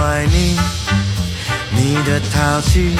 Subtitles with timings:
[0.00, 0.56] 我爱你，
[1.72, 2.96] 你的淘气，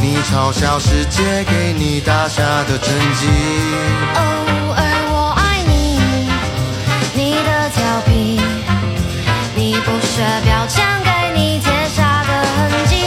[0.00, 3.28] 你嘲笑世界给你打下的成绩。
[4.16, 4.18] 哦，
[4.74, 4.82] 而
[5.14, 6.00] 我爱你，
[7.14, 8.42] 你的调皮，
[9.54, 12.58] 你不屑标签给你贴下的痕
[12.88, 12.98] 迹。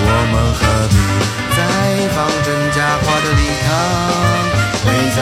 [0.00, 0.96] 我们何必
[1.52, 1.60] 再
[2.16, 3.68] 放真假话的礼堂？
[4.82, 5.20] 规则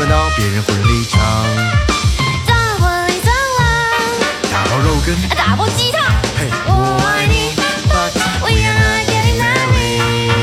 [0.00, 1.20] 如私奔到别人婚礼场，
[2.46, 3.62] 当婚礼怎了？
[4.50, 6.02] 大包肉羹，打破鸡汤。
[6.38, 6.72] 嘿，我
[7.06, 7.54] 爱你
[7.86, 10.40] ，but We are not getting married.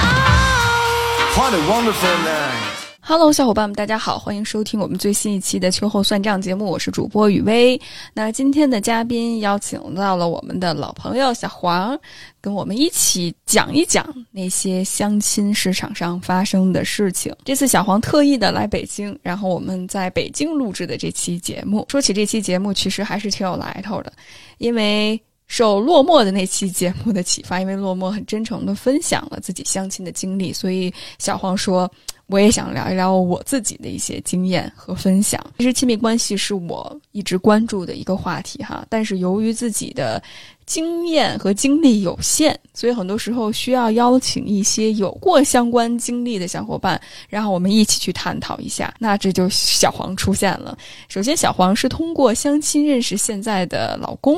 [0.00, 1.36] Oh.
[1.36, 2.65] what a wonderful night。
[3.08, 7.80] Hello，小伙伴们，大家好，欢迎收听我们最新一期的秋后算账节目，我是主播雨薇。
[8.12, 11.96] 那今天的嘉宾邀请到了我们的老朋友小黄，
[12.40, 17.32] 跟我们一起讲一讲那些相亲市场上发生的事情。
[17.44, 21.86] 这次小黄特意的来北京，然后我们在北京录制的这期节目。
[21.88, 24.12] 说起这期节目，其实还是挺有来头的，
[24.58, 25.22] 因为。
[25.46, 31.90] 受落寞的那期节目的启发，因为落寞很真诚的分享了自己相亲的经历，所以小黄说
[32.26, 35.40] 我也想聊一聊我自己的一些经验和分享。
[35.58, 40.20] 其实亲密关系是我一直关注的一个话题哈，但是由于自己的
[40.66, 48.92] 经验和经历有限，所以很多时候需要邀请一些有过相关经历的小伙伴，然后我们一起去探讨一下。
[48.98, 50.76] 那这就小黄出现了。
[51.08, 54.36] 首先，小黄是通过相亲认识现在的老公，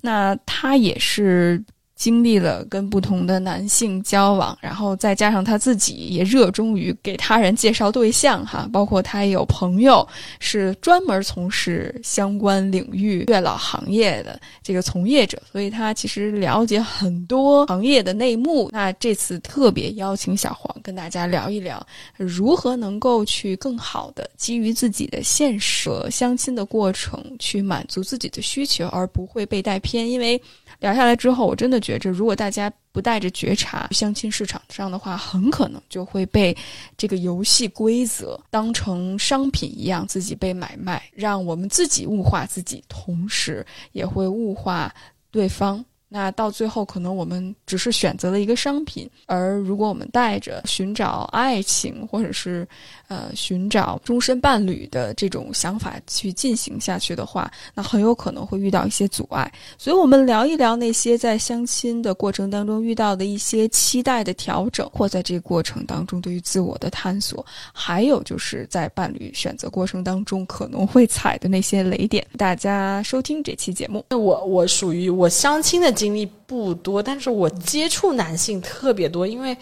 [0.00, 1.64] 那他也是。
[1.96, 10.06] 经历了跟不同的男性交往，然后再加上他自己也热衷于给他人介绍对象哈，包括他也有朋友
[10.38, 18.68] 是专门从事相关领域月老行业的这个从业者，所以他其实了解很多行业的内幕。
[18.70, 21.84] 那这次特别邀请小黄跟大家聊一聊，
[22.18, 30.38] 如何能够去更好的基于自己的现实和相亲的过程去满足自己的需求，而不会被带偏，因为。
[30.80, 36.56] 聊下来之后，我真的觉着，如果大家不带着觉察相亲市场上的话，很可能就会被
[36.96, 44.94] 这个游戏规则当成商品一样自己被买卖，让我们自己物化自己，同时也会物化
[45.30, 45.84] 对方。
[46.08, 52.66] 那到最后，可能我们只是选择了一个商品，而如果我们带着寻找爱情或者是
[53.08, 59.52] 呃寻找终身伴侣的这种想法去进行下去的话，那很有可能会遇到一些阻碍。
[59.76, 72.24] 所以，我们聊一聊那些在相亲的过程当中遇到的一些期待的调整，或在这个过程当中对于自我的探索，还有就是在伴侣选择过程当中可能会踩的那些雷点。
[72.36, 74.04] 大家收听这期节目。
[74.08, 79.56] 那我我属于我相亲的经历不多，但是我接触男性特别多，因为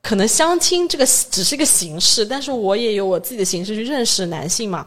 [0.00, 4.86] 可能相亲这个只是一个形式，但是我也有我自己的形式去认识男性嘛。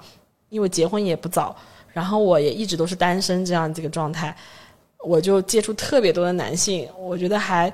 [0.50, 1.56] 因为结婚也不早，
[1.94, 4.36] 然后我也一直都是单身这样这个状态，
[5.06, 7.72] 我就接触特别多的男性，我觉得还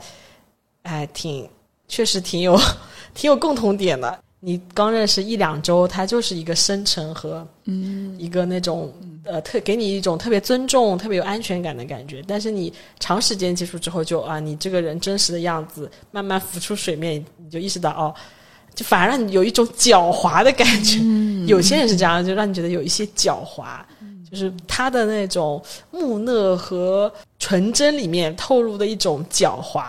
[0.82, 1.50] 哎挺
[1.88, 2.60] 确实挺有
[3.16, 4.20] 挺有共同点的。
[4.46, 12.24] 你刚认识一两周，他就是一个深沉和嗯一个那种呃特给你一种特别尊重、特别有安全感的感觉。
[12.28, 18.14] 但是你长时间接触之后就，啊，你这个人真实的样子慢慢浮出水面，你就意识到哦，
[18.76, 21.00] 就反而让你有一种狡猾的感觉。
[21.48, 23.80] 有些人是这样，就让你觉得有一些狡猾，
[24.36, 29.88] 就是他的那种木讷和纯真里面透露的一种狡猾，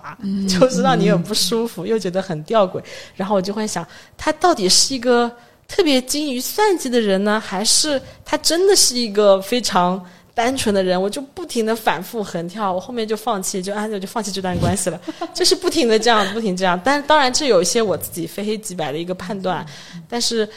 [0.48, 2.80] 就是让你很不舒服，又觉得很吊诡。
[3.16, 3.84] 然后我就会想，
[4.16, 5.30] 他到底是一个
[5.66, 10.00] 特别精于算计的人呢，还是他真的是一个非常
[10.32, 11.00] 单纯的人？
[11.00, 15.00] 我就不停的反复横跳，我后面就放弃，就啊，就放弃这段关系了，
[15.34, 16.80] 就是不停的这样，不停这样。
[16.84, 19.66] 但当然，这有一些我自己非黑即白的一个判断，
[20.08, 20.48] 但是。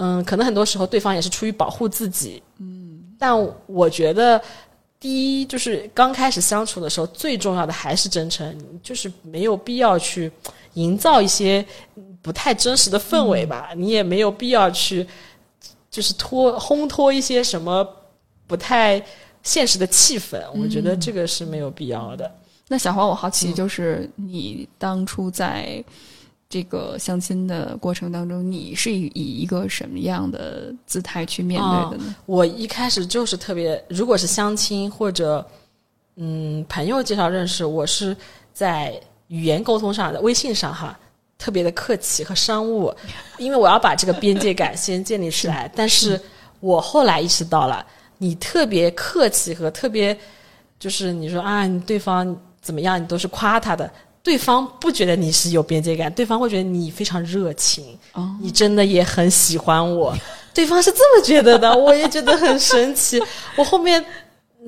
[0.00, 2.77] 嗯，可能很多时候对方也是出于保护自己，嗯，
[3.18, 3.36] 但
[3.66, 4.40] 我觉得，
[5.00, 10.30] 第一就是刚开始相处的时候，最重要的还是真诚，就是没有必要去
[10.74, 11.64] 营造一些
[12.22, 15.06] 不太真实的氛围吧，你也没有必要去
[15.90, 17.86] 就是托烘托一些什么
[18.46, 19.04] 不太
[19.42, 22.32] 现实的气氛，我觉得这个是没有必要的。
[22.68, 25.84] 那小黄，我好奇，就是你当初在。
[26.48, 32.16] 这个相亲的过程当中，你是以一个什么样的姿态去面对的呢？
[32.24, 35.46] 我一开始就是特别，如果是相亲或者
[36.16, 38.16] 嗯朋友介绍认识，我是
[38.54, 40.98] 在语言沟通上的微信上哈，
[41.36, 42.94] 特别的客气和商务，
[43.36, 45.70] 因为我要把这个边界感先建立起来。
[45.76, 46.18] 但是
[46.60, 47.84] 我后来意识到了，
[48.16, 50.18] 你特别客气和特别
[50.78, 53.90] 就是你说啊，你对方怎么样，你都是夸他的。
[54.28, 60.14] 对方不觉得你是有边界感，对方会觉得你非常热情，哦你真的也很喜欢我，
[60.52, 63.18] 对方是这么觉得的， 我也觉得很神奇。
[63.56, 64.04] 我后面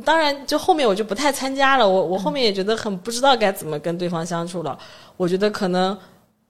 [0.03, 4.79] 当然就后面我就不太参加了，我我后面也觉得很不知道该怎么跟对方相处了。
[5.19, 5.95] 我觉得可能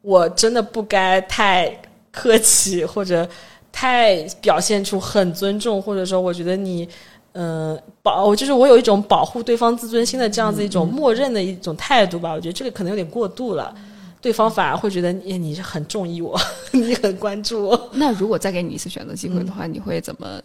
[0.02, 1.76] 我真的不该太
[2.12, 3.28] 客气，或者
[3.72, 6.88] 太表现出很尊重，或者说我觉得你。
[7.32, 13.74] 嗯，保就是我有一种保护对方自尊心的这样子一种默认的一种态度吧，我觉得这个可能有点过度了，
[14.20, 16.38] 对方反而会觉得你你是很中意我，
[16.72, 17.90] 你很关注我。
[17.92, 20.40] 那如果再给你一次选择机会的话，你会怎么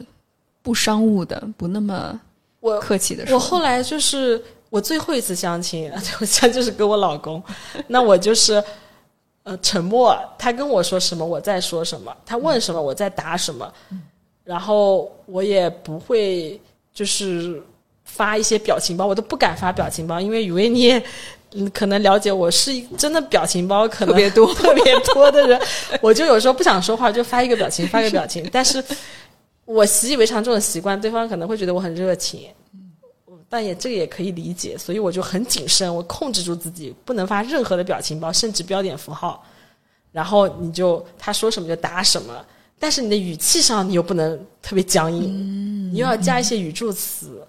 [0.61, 2.19] 不商务的、不那么
[2.59, 3.33] 我客气的说？
[3.35, 5.91] 我后来就是我最后一次相亲，
[6.21, 7.41] 我相就是跟我老公，
[7.87, 8.63] 那我就是
[9.43, 13.71] 呃沉默，他跟我说什么我在说什么，他问什么我在答什么，
[14.43, 16.59] 然后我也不会
[16.95, 17.61] 就是
[18.05, 21.03] 发一些表情包，我都不敢发表情包，因为以为你也。
[21.57, 25.57] 嗯，可能了解我是一真的表情包可能特别多 特别多的人，
[26.01, 28.45] 我就有时候不想说话，就发一个表情，发一个表情。
[28.51, 28.83] 但是
[29.63, 32.49] 我习以为常这种习惯，对方可能会觉得我很热情，
[33.47, 39.41] 但也这个也可以理解，所以我就很谨慎，我控制住自己，不能发任何的表情包，甚至标点符号。
[40.11, 42.45] 然后你就他说什么就答什么，
[42.79, 47.41] 但是你的语气上你又不能特别僵硬，你又要加一些语助词。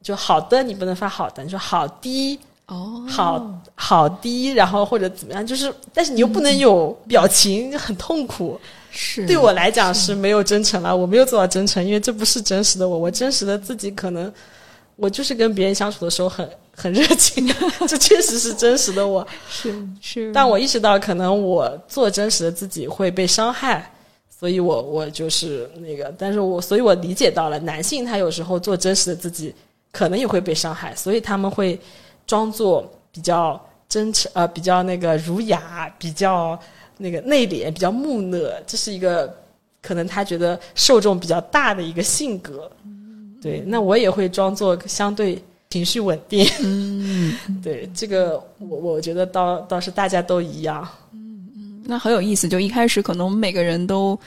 [0.00, 8.58] 就好的，你不能发好的，你说好的，哦，好好的，然后或者怎么样，就是，但是你又不能有表情，就很痛苦。
[8.90, 12.96] 是对我来讲是没有真诚了，我没有做到真诚，因为这不是真实的我。
[12.96, 14.32] 我真实的自己可能，
[14.96, 17.46] 我就是跟别人相处的时候很很热情，
[17.86, 19.26] 这确实是真实的我。
[19.50, 23.92] 是是，但我意识到，可能我做真实的自己会被伤害，
[24.38, 29.52] 所以我我就是那个，但是我所以我理解到了，男性他有时候做真实的自己，
[29.90, 31.78] 可能也会被伤害，所以他们会
[32.24, 36.56] 装作比较真诚，呃，比较那个儒雅，比较
[36.98, 39.34] 那个内敛，比较木讷，这是一个
[39.82, 42.70] 可能他觉得受众比较大的一个性格。
[43.42, 46.46] 对，那我也会装作相对情绪稳定。
[46.60, 50.86] 嗯，对，这个我我觉得倒倒是大家都一样。
[51.88, 52.46] 那很有意思。
[52.46, 54.18] 就一开始可能我们每个人都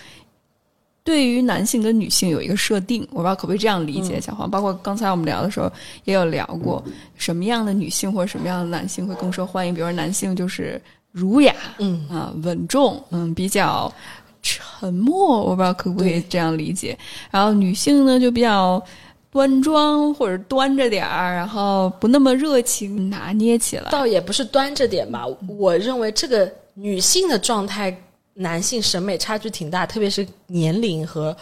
[1.03, 4.49] 对于男性跟女性有一个设定，我不知道可不可以这样理解，小黄。
[4.49, 5.71] 包括刚才我们聊的时候
[6.05, 6.83] 也有聊过，
[7.15, 9.73] 什么样的女性或者什么样的男性会更受欢迎。
[9.73, 10.81] 比如说男性就是
[11.11, 13.93] 儒雅，嗯啊，稳重，嗯，比较
[14.41, 16.97] 沉默，我不知道可不可以这样理解。
[17.29, 18.83] 然后女性呢就比较
[19.31, 23.89] 端庄或者端着点儿，然后不那么热情，拿捏起来。
[23.89, 27.95] 倒也不是端着点吧，我认为这个女性的状态，
[28.33, 31.35] 男性审美差距挺大，特别是年龄和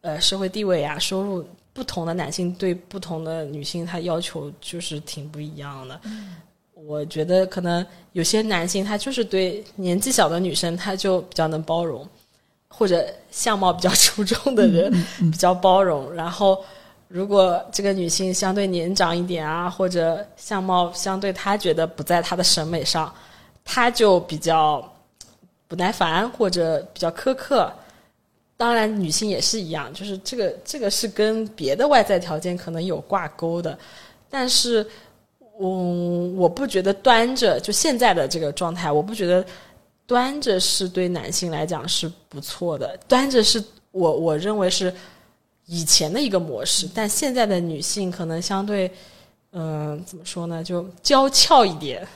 [0.00, 6.00] 呃社会地位啊、收入不同的男性对不同的女性，他要求就是挺不一样的。
[6.74, 12.06] 我觉得可能有些男性他就是对年纪小的女生他就比较能包容，
[12.68, 16.62] 或者相貌比较出众的人比较包容，然后。
[17.08, 23.14] 如果这个女性相对年长一点啊，或者相貌相对她觉得不在她的审美上，
[23.66, 24.82] 他就比较
[25.68, 27.70] 不耐烦或者比较苛刻。
[28.56, 33.78] 当然，女性也是一样，就是这个这个是跟别的外在条件可能有挂钩的。
[34.30, 34.86] 但是，
[35.60, 39.44] 嗯，我不觉得端着就现在的这个状态，我不觉得
[40.06, 42.98] 端着是对男性来讲是不错的。
[43.06, 44.94] 端着是我我认为是。
[45.68, 48.88] 以前的一个模式，但现在的女性可能相对，
[49.50, 50.62] 嗯、怎么说呢？
[50.62, 52.06] 就娇俏一点，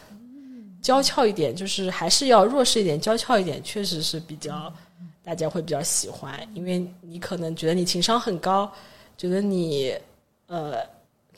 [0.83, 4.73] 娇俏一点，就是还是要弱势一点，娇俏一点，确实是比较
[5.23, 8.71] 大家会比较喜欢，因为你可能觉得你情商很高，
[9.17, 9.95] 觉得你
[10.47, 10.81] 呃，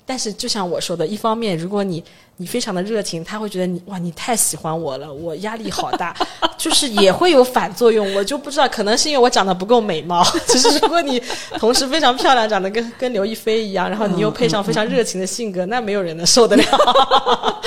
[0.05, 2.03] 但是就像我说的，一方面，如果你
[2.37, 6.15] 你非常的热情，他会觉得你哇，你太喜欢我了，我压力好大，
[6.59, 8.13] 就是也会有反作用。
[8.15, 10.25] 我就不知道，可能是因为我长得不够美貌。
[10.49, 11.23] 其实如果你
[11.59, 16.65] 同时非常漂亮，长得跟跟刘亦菲一样，然后你又配上非常热情的性格，那没有人能受得了。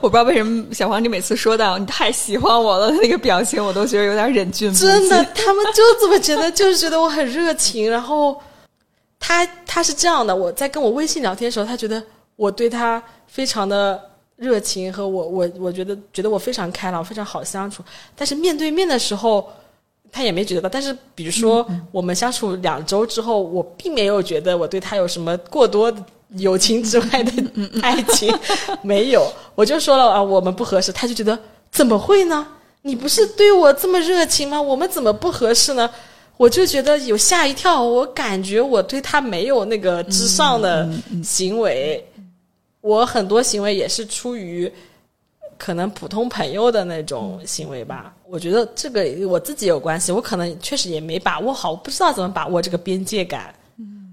[0.00, 4.88] 我不知道为什么小黄，你每次说到你太喜欢我了那个表情，我都觉得有点忍俊不禁。
[4.88, 7.90] 真的，他们就这么觉得，就是觉得我很热情。
[7.90, 8.38] 然后
[9.26, 12.02] 他他是这样的，我在跟我微信聊天的时候，他觉得
[12.36, 13.98] 我对他非常的
[14.36, 17.82] 热情，和我我我觉得觉得我非常开朗，非常好相处。
[18.14, 19.50] 但是面对面的时候，
[20.12, 20.68] 他也没觉得到。
[20.68, 26.04] 但是比如说我们相处两周之后，我并没有觉得我对他有什么过多的
[26.36, 27.32] 友情之外的
[27.80, 28.30] 爱情，
[28.82, 29.26] 没有。
[29.54, 31.38] 我就说了啊，我们不合适，他就觉得
[31.72, 32.46] 怎么会呢？
[32.82, 34.60] 你不是对我这么热情吗？
[34.60, 35.88] 我们怎么不合适呢？
[36.36, 40.88] 我就觉得有吓一跳，我感觉我对他没有那个之上的
[41.22, 42.04] 行为，
[42.80, 44.70] 我很多行为也是出于
[45.56, 48.14] 可能普通朋友的那种行为吧。
[48.26, 53.54] 我觉得这个我自己有关系，我可能确实也没把握好，我不知道怎么把握这个边界感。
[53.78, 54.12] 嗯，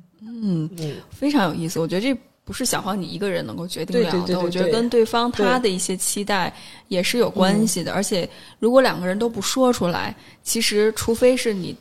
[0.77, 1.79] 嗯，非常有意思。
[1.79, 6.53] 我觉得这不是小黄你一个人能够决定了的，对对对对我觉得跟对方他的一些期待
[6.87, 7.91] 也是有关系的。
[7.93, 11.75] 而且，如果两个人都不说出来，其实除非是你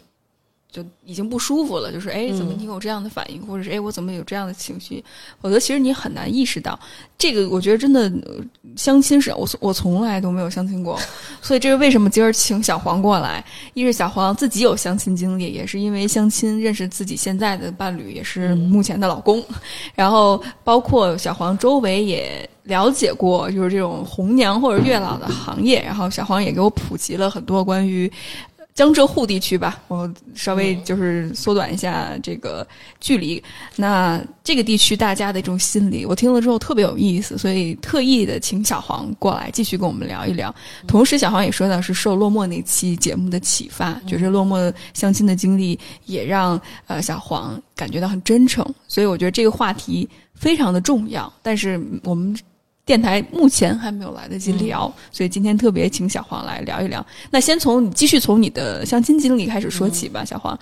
[0.70, 5.02] 就已经不舒服了，就是哎，怎么你有这样的反应，或者是哎，我怎么有这样的情绪，
[5.40, 6.78] 否则其实你很难意识到
[7.18, 7.48] 这个。
[7.50, 8.36] 我觉得真的呃
[8.76, 10.98] 相亲是我我从来都没有相亲过，
[11.42, 13.44] 所以这是为什么今儿请小黄过来。
[13.74, 19.42] 一是小黄自己有相亲经历，也是因为相亲认识自己现在的伴侣，也是目前的老公。
[19.94, 25.82] 然后包括小黄周围也了解过，就是这种红娘或者月老的行业。
[25.82, 28.10] 然后小黄也给我普及了很多关于
[28.80, 32.66] 江浙沪地区吧，我稍微就是缩短一下这个
[32.98, 33.42] 距离。
[33.76, 40.54] 那这个地区大家的一种心理，我听了之后特别有意思，所以特意的请小黄过来继续跟我们聊一聊。
[40.86, 51.30] 同时，小黄也说到是受落寞那期节目的启发，觉着落寞相亲的经历也让呃小黄感觉到很真诚，所以我觉得这个话题非常的重要。
[51.42, 52.34] 但是我们
[52.90, 57.06] 电台目前还没有来得及聊，所以今天特别请小黄来聊一聊。
[57.30, 60.58] 那先从你继续从你的相亲经历开始说起吧，小黄。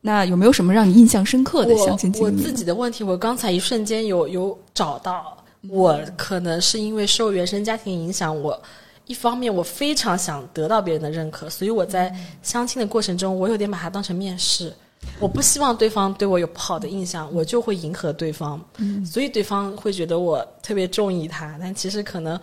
[0.00, 2.26] 那有没有什么让你印象深刻的相亲经历？
[2.26, 5.38] 我我自己的问题，我刚才一瞬间有有找到，
[5.68, 8.60] 我可能是因为受原生家庭影响，我
[9.06, 14.74] 一方面我非常想得到别人的认可，所以我在相亲的过程中，我有点把它当成面试。
[15.20, 18.60] 我不希望对方对我有不好的印象，我就会迎合对方，
[19.04, 22.38] 所以对方会觉得我特别中意他，但其实可能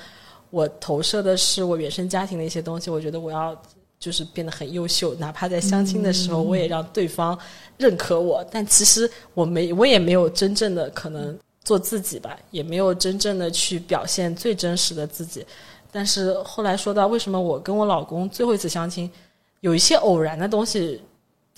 [0.50, 3.60] 我投射的是我原生家庭的一些东西，我觉得我要
[4.00, 7.38] 就是变得很优秀，哪怕在相亲的时候，我也让对方
[7.78, 8.46] 认可我。
[8.50, 15.46] 但其实我没，我也没有真正的可能做自己吧，也没有真正的去表现最真实的自己。
[15.92, 19.12] 但是后来说到为什么我跟我老公最后一次相亲，
[19.60, 21.02] 有一些偶然的东西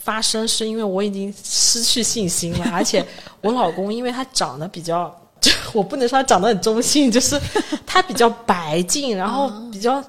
[0.04, 3.06] 发生，是因为我已经失去信心了， 而且
[3.42, 5.16] 我老公因为他长得比较。
[5.40, 7.36] 就 我不能说他长得很中性，就是
[7.84, 10.00] 他比较白净，然后比较，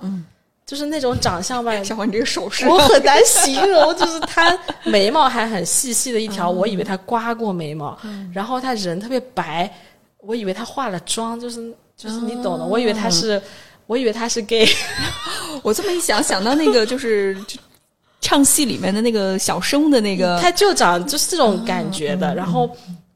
[0.67, 7.99] 就是那种长相吧，小黄，你这个手势，我很难形容，就是他眉毛还很细细的一条，我以为他刮过眉毛，
[8.35, 9.73] 然后他人特别白，
[10.19, 13.41] 我以为他化了妆，就是就是你懂的，我以为他是，
[13.87, 14.69] 我以为他是 gay，
[15.63, 17.59] 我这么一想，想到那个就是就
[18.23, 22.75] 唱戏里面的那个小生的那个，他就长就是这种感觉的，然后。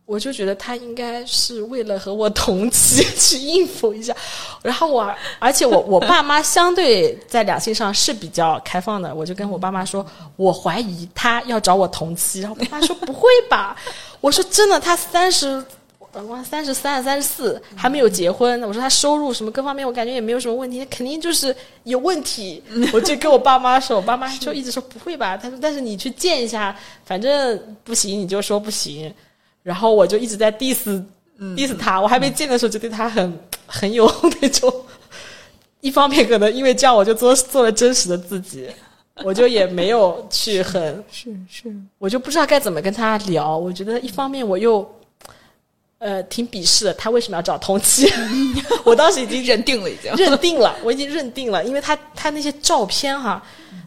[0.09, 4.15] 我就觉得他应该是为了和我同期去应付一下，
[4.63, 13.77] 然后我，而且我我爸妈相对在两性上是比较开放的，我就跟我爸妈说，我怀疑他要找我同期，然后我爸妈说不会吧，
[14.21, 15.61] 我说真的，他三十，
[16.23, 21.55] 我三十三、三十四还没有结婚，我说他收入什么各方面，我感觉也没有什么问题，肯定就是
[21.85, 29.13] 有问题， 我就跟我爸妈说，我爸妈就一直说不会吧，他说但是你去见一下，反正不行你就说不行。
[29.63, 31.03] 然后我就一直在 diss
[31.39, 34.09] diss 他，我还没见的时候就对他很很有
[34.41, 34.73] 那种。
[35.81, 38.69] 一方面可能因为这样，我就做做了真实的自己，
[39.25, 43.57] 我就也没有去很是是，我就不知道该怎么跟他聊。
[43.57, 44.89] 我觉得一方面我又
[45.99, 48.07] 呃挺鄙视的，他为什么要找同期？
[48.85, 53.43] 我当时已经认定了，已经认定了， 我已经认定了，因为他他那些照片哈，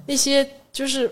[0.05, 1.11] 那些就是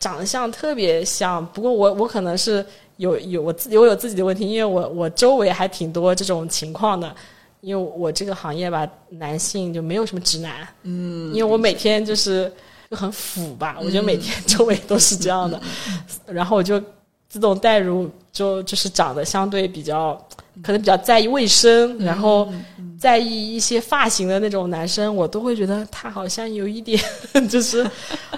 [0.00, 1.44] 长相特别像。
[1.46, 2.64] 不过我我可能是。
[2.98, 7.14] 有有我自己我有自己的问题，因为我我周围还挺多这种情况的，
[7.60, 12.52] 因为我这个行业吧，男性就没有什么直男，嗯，因为我每天就是
[12.90, 15.62] 就很腐吧，我觉得每天周围都是这样的，
[16.26, 16.82] 然后我就
[17.28, 20.14] 自动带入，就就是长得相对比较
[20.62, 22.48] 可能比较在意卫生，然后
[22.98, 27.00] 在意一些发型的那种男生，我都会觉得他好像有一点
[27.48, 27.88] 就是。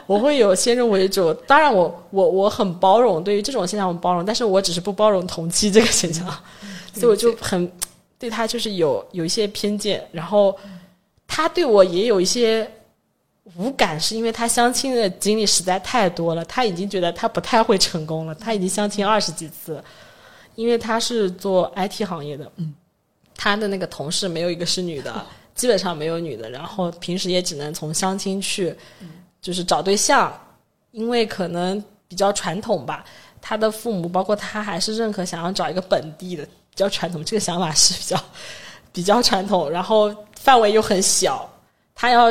[0.07, 6.27] 我会有先入为主，当然我我我很包容，对于这种现象我包容，但是我只是不包容同期这个现象，
[6.93, 7.71] 所以我就很
[8.19, 10.57] 对他就是有有一些偏见，然后
[11.29, 12.69] 他对我也有一些
[13.57, 19.83] 无感，是因为他相亲的经历实在太多了，他已经觉得他不太会成功了，他已经相亲二十几次，
[20.55, 22.75] 因为他是做 IT 行业的，嗯，
[23.37, 28.77] 他的那个同事没有一个是女的， 基本上没有女的，然后平时也只能从相亲去。
[29.43, 30.31] 就是找对象，
[30.91, 33.03] 因为可能比较传统吧，
[33.41, 37.25] 他的父母包括他还是认可想要找一个本地的，比较传统。
[37.25, 38.25] 这个想法是比较
[38.93, 41.51] 比较传统，然后范围又很小，
[41.95, 42.31] 他要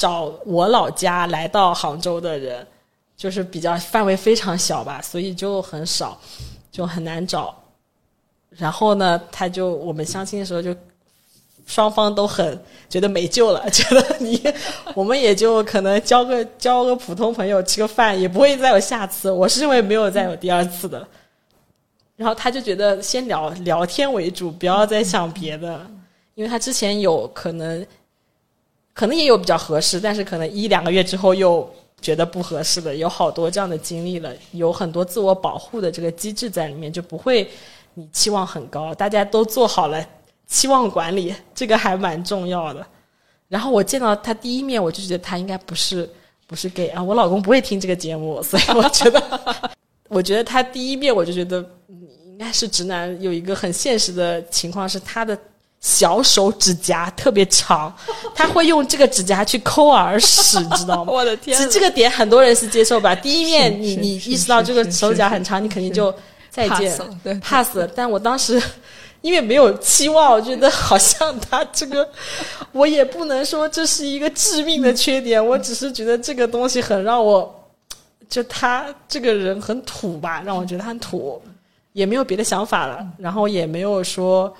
[0.00, 2.66] 找我老家来到杭州的人，
[3.18, 6.18] 就是比较范围非常小吧，所以就很少，
[6.72, 7.54] 就很难找。
[8.48, 10.74] 然后呢，他就我们相亲的时候就
[11.66, 14.42] 双方都很觉得没救了，觉得你
[14.94, 19.30] 我们也就可能交个交个普通朋友吃个饭，也不会再有下次。
[19.30, 21.06] 我是认为没有再有第二次的。
[22.16, 25.86] 然后他就觉得先聊聊天为主，不要再想别的，
[26.34, 27.86] 因为他之前有可能
[29.00, 31.66] 可能也有比较合适，但是可能一两个月之后又
[32.02, 37.50] 觉得不合适的，有好多这样的经历了，有很多自我保护的这个机制在里面，就不会
[37.94, 40.06] 你期望很高，大家都做好了
[40.46, 42.86] 期望管理，这个还蛮重要的。
[43.48, 46.06] 然后我见到他第一面，我就觉得他应该不是
[46.46, 49.22] 不是 gay 啊，我老公不会听这个节目，所以我觉得，
[50.08, 53.18] 我觉得他第一面我就觉得嗯应该是直男。
[53.22, 55.38] 有一个很现实的情况是他的。
[55.80, 57.94] 小手指甲特别长，
[58.36, 61.12] 他会用这个指甲去抠耳屎，你 知道吗？
[61.12, 63.14] 我的天其实这个点很多人是接受吧。
[63.14, 66.14] 第一面你你意识到这个手甲很长，你肯定就
[66.50, 67.88] 再见 pass 了对 pass 了。
[67.88, 68.62] 但我当时
[69.22, 72.06] 因为没有期望，我觉得好像他这个，
[72.72, 77.54] 我也不能说这是一个致命的缺点，我只是觉得这个东西很让我，
[78.28, 81.40] 就他这个人很土吧，让我觉得很土，
[81.94, 84.54] 也没有别的想法了，然后也没有说。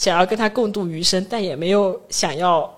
[0.00, 2.74] 想要跟他共度余生，但也没有想要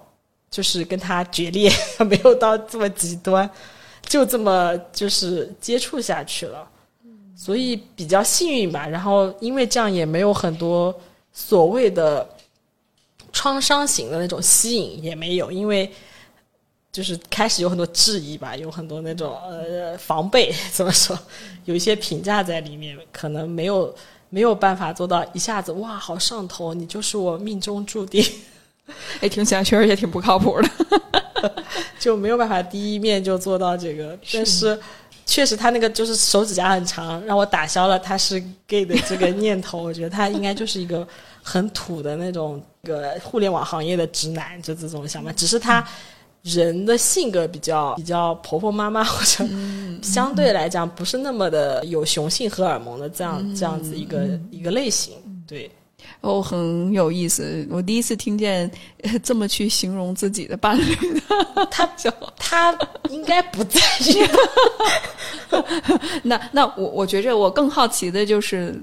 [0.50, 1.70] 就是跟他决裂，
[2.10, 3.48] 没有到这么极端，
[4.04, 6.68] 就这么就是接触下去了，
[7.36, 8.88] 所以比较幸运吧。
[8.88, 10.92] 然后因为这样也没有很多
[11.32, 12.28] 所谓的
[13.32, 15.88] 创伤型的那种吸引，也没有，因为
[16.90, 21.16] 就是开始有很多质疑吧，有很多那种呃防备，怎么说，
[21.66, 23.94] 有一些评价在里面，可能没有。
[24.34, 28.24] 没有办法做到一下子哇，好上头，你就是我命中注定，
[29.20, 31.52] 哎，听起来确实也挺不靠谱的。
[32.00, 34.18] 就没有办法第一面就做到这个。
[34.32, 34.78] 但是
[35.26, 39.82] 确实他那个就是手指甲很长，让我打消了他是 gay 的这个念头。
[39.82, 41.06] 我觉得他应该就是一个
[41.42, 45.30] 很土的那种个互联网行业的直男，就这种想法。
[45.32, 45.86] 只是他。
[46.42, 49.48] 人的性格比较比较婆婆妈妈，或者
[50.02, 55.14] 相对来讲不是那么的有雄性荷尔蒙的这样这样子一个一个类型，
[55.46, 55.70] 对，
[56.20, 57.66] 哦，很有意思。
[57.70, 58.68] 我第一次听见
[59.22, 61.86] 这么去形容自己的伴侣的，他
[62.36, 62.76] 他
[63.10, 64.18] 应该不在意。
[66.24, 68.74] 那那我我觉着我更好奇的就是。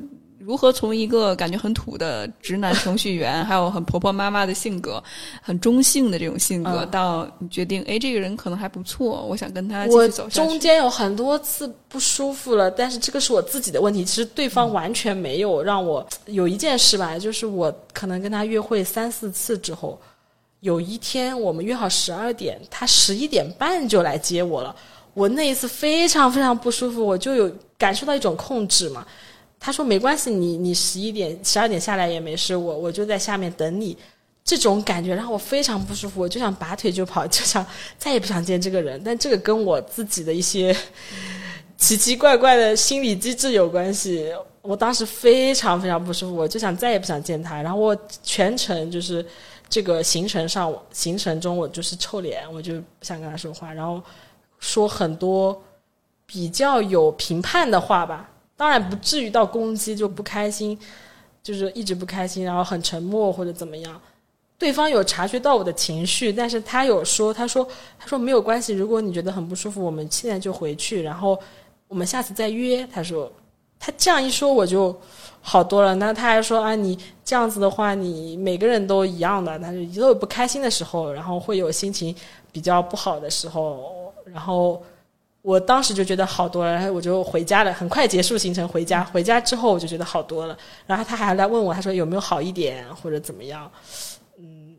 [0.49, 5.01] 如何从一个感觉很土的直男程序员，还有很婆婆妈妈的性格，
[5.43, 10.47] 很中性的这种性格，到你决定，哎，这个人可能还不错，我想跟他继续走下去。
[10.47, 20.01] 中间有很多次不舒服了，但是这个是我自己的问题，其实对方完全没有让我有一件事吧，就是我可能跟他约会三四次之后，
[20.61, 24.75] 有一天我们约好十二点，他十一点半就来接我了，
[25.13, 29.05] 我那一次非常非常不舒服，我就有感受到一种控制嘛。
[29.59, 33.97] 他说没关系，你你十一点十二点下来也没事，我我就在下面等你。
[34.41, 37.63] 这种感觉让我非常不舒服，我就想拔腿就跑，就想
[37.99, 38.99] 再也不想见这个人。
[39.05, 40.75] 但这个跟我自己的一些
[41.77, 44.31] 奇奇怪怪的心理机制有关系。
[44.61, 47.61] 我当时非常非常不舒服，我就想再也不想见他。
[47.61, 49.23] 然后我全程就是
[49.69, 54.01] 这个行程上行程中，我就是臭脸，我就不想跟他说话，然后
[54.59, 55.61] 说很多
[56.25, 58.29] 比较有评判的话吧。
[58.59, 60.77] 当然不至于到攻击就不开心，
[61.41, 64.01] 就是一直不开心，然后很沉默或者怎么样。
[64.57, 67.65] 对方有察觉到我的情绪，但是他有说，他说，
[67.97, 71.39] 他说没有关系，如果你觉得很不舒服，我们现在就回去，然后
[71.87, 72.85] 我们下次再约。
[72.91, 73.31] 他说，
[73.79, 74.93] 他这样一说我就
[75.39, 75.95] 好多了。
[75.95, 82.13] 那他还说啊，你这样子的话，你每个人都一样的，他就都有不开心的时候，然后会有心情
[82.51, 84.83] 比较不好的时候，然后。
[85.41, 89.03] 我当时就觉得好多了，然后我就回家了，很快结束行程回家。
[89.05, 93.71] 回家之后我就觉得好多了，然后他还来问我，他说有没有好一点或者怎么样？
[94.37, 94.75] 嗯，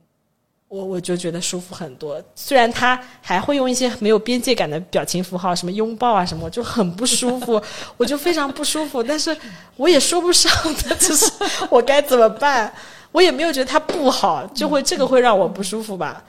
[0.69, 2.23] 我我就觉得舒服很多。
[2.35, 7.61] 虽然他还会用一些没有边界感的表情符号，什么拥抱啊什么，就很不舒服，
[7.97, 9.03] 我就非常不舒服。
[9.03, 9.35] 但是
[9.77, 10.53] 我也说不上
[10.85, 11.33] 的，就是
[11.71, 12.71] 我该怎么办？
[13.13, 16.23] 我也没有觉得他不好，就会这个会让我不舒服吧。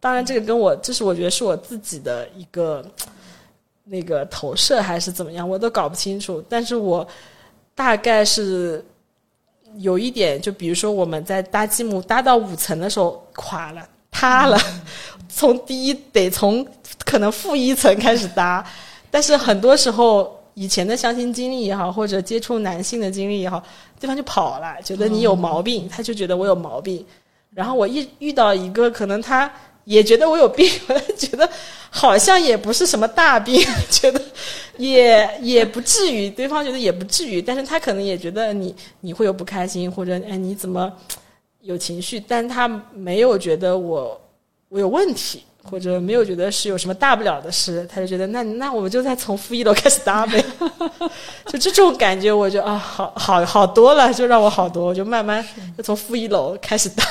[0.00, 2.82] 当然，这个跟我这是我觉得是我自己的一个。
[3.84, 6.42] 那个投射还是怎么样，我都搞不清楚。
[6.48, 7.06] 但是我
[7.74, 8.82] 大概是
[9.76, 14.58] 有一点，就比如说我们在搭积木搭到五层的时候垮了、塌了，
[15.28, 16.66] 从第一得从
[17.04, 18.64] 可能负一层开始搭。
[19.10, 23.62] 但是很多时候以前的相亲经历也好，或者接触男性的经历也好，
[24.00, 27.04] 对方就跑了，觉得你有毛病，他就觉得我有毛病。
[27.50, 29.50] 然后我一遇到一个可能他。
[29.84, 31.48] 也觉得我有病，我觉得
[31.90, 34.20] 好像也不是什么大病， 觉得
[34.78, 40.92] 也也不至于，对方觉得也不至于，但是他可能也觉得你你会有不开心，或者哎你怎么
[41.60, 44.20] 有情绪，但他没有觉得我
[44.68, 50.42] 我有问题，或者没有觉得是有什么大不了的事，他就觉得那那我们就再从负一楼开始搭呗，
[51.46, 57.04] 就这种感觉，我就啊好好好多了，就让我好多，我就慢慢就从负一楼开始搭。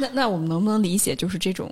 [0.00, 1.70] 那那我们能不能理解，就是这种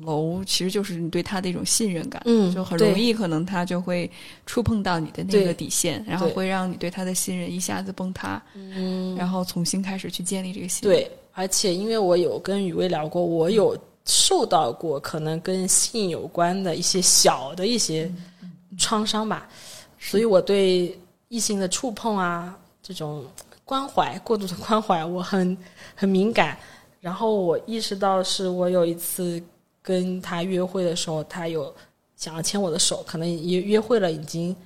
[0.00, 4.10] 楼其实就是你对他的一种信任感，嗯就很容易可能他就会
[4.44, 10.98] 触碰到你的那个底线，然后会让你对他的信任一下子崩塌，嗯，然后重新开始去建立这个信任。
[10.98, 18.12] 对，而且因为我有跟雨薇聊过，我有受到过可能跟性有关的一些小的一些
[18.76, 19.48] 创伤吧，
[19.98, 20.98] 所以我对
[21.28, 23.24] 异性的触碰啊，这种
[23.64, 25.56] 关怀过度的关怀，我很
[25.94, 26.58] 很敏感。
[27.04, 29.38] 然后我意识到，是我有一次
[29.82, 31.70] 跟他约会的时候，他有
[32.16, 34.56] 想要牵我的手，可能约约会了已经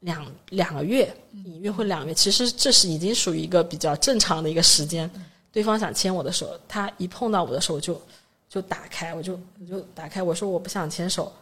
[0.00, 5.10] 两两个月，你约会两个月，其实这是已经属于一个比较正常的一个时间。
[5.50, 7.98] 对方想牵我的手，他一碰到我的手就
[8.46, 11.32] 就打开，我就我就打开，我说我不想牵手，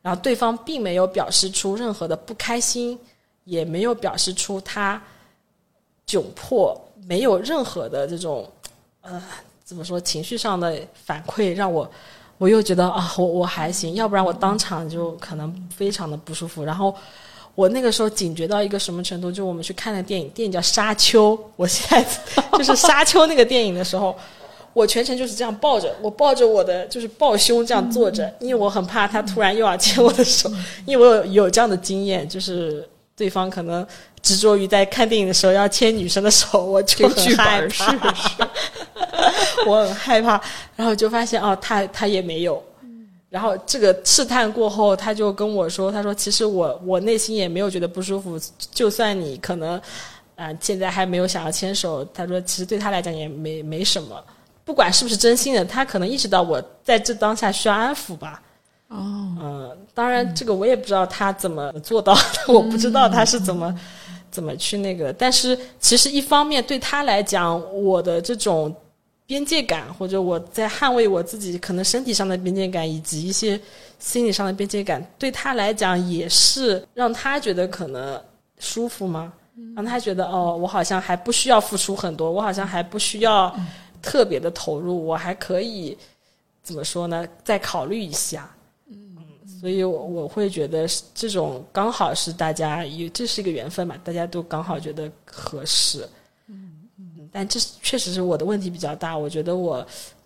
[0.00, 2.98] 然后对方并没有表示出任何的不开心，
[3.44, 5.02] 也没有表示出他
[6.06, 6.74] 窘迫，
[7.06, 8.50] 没有任何的这种
[9.04, 9.22] 呃
[9.64, 11.90] 怎么说情绪上的反馈，让我
[12.38, 16.94] 我又觉得啊，我我还行，要不然我当场就可能非常的不舒服，然后。
[17.56, 19.30] 我那个时候警觉到一个什么程度？
[19.30, 21.36] 就我们去看的电影，电影叫《沙丘》。
[21.54, 22.04] 我现在
[22.58, 24.12] 就是《沙丘》那个电影的时候，
[24.72, 30.50] 我全程就是这样抱着，我抱着我的就是抱胸这样坐着，因为我很怕他突然又要牵我的手，
[30.84, 33.86] 因为我有有这样的经验，就是对方可能
[34.24, 38.48] 执着于在看电影的时候要牵女生的手，我就很害怕，
[39.68, 40.40] 我很害怕，
[40.74, 42.60] 然后就发现哦，他他也没有。
[43.28, 49.80] 然后这个试探过后，他就跟我说：“他说其实我我内心也没有觉得不舒服，就算你可能
[50.36, 54.22] 啊、现在还没有想要牵手，他说其实对他来讲也没没什么，
[54.64, 58.40] 不管是不是真心的，他可能意识到我在这当下需要安抚吧。
[58.88, 58.96] 哦，
[59.40, 63.74] 嗯，当然这个我也不知道他怎么做到的，我不知道他是怎么
[64.34, 65.12] 怎么去那个。
[65.12, 68.74] 但是其实一方面对他来讲，我的这种
[69.24, 73.58] 边界感，或者我在捍卫我自己可能身体上的边界感，以及一些
[74.00, 78.20] 心理上的边界感，对他来讲也是让他觉得可能
[78.58, 79.32] 舒服吗？
[79.76, 83.54] 让他觉得哦，我好像还不需要付出很多，我好像还不需要
[84.02, 85.96] 特别的投入，我还可以
[86.62, 87.24] 怎么说呢？
[87.44, 88.50] 再考虑一下。
[89.64, 96.06] 所以我我会觉得是这种刚好是大家有这是一个缘分嘛，大家都刚好觉得合适。
[96.48, 99.16] 嗯嗯，但这是确实是我的问题比较大。
[99.16, 99.82] 我觉得我，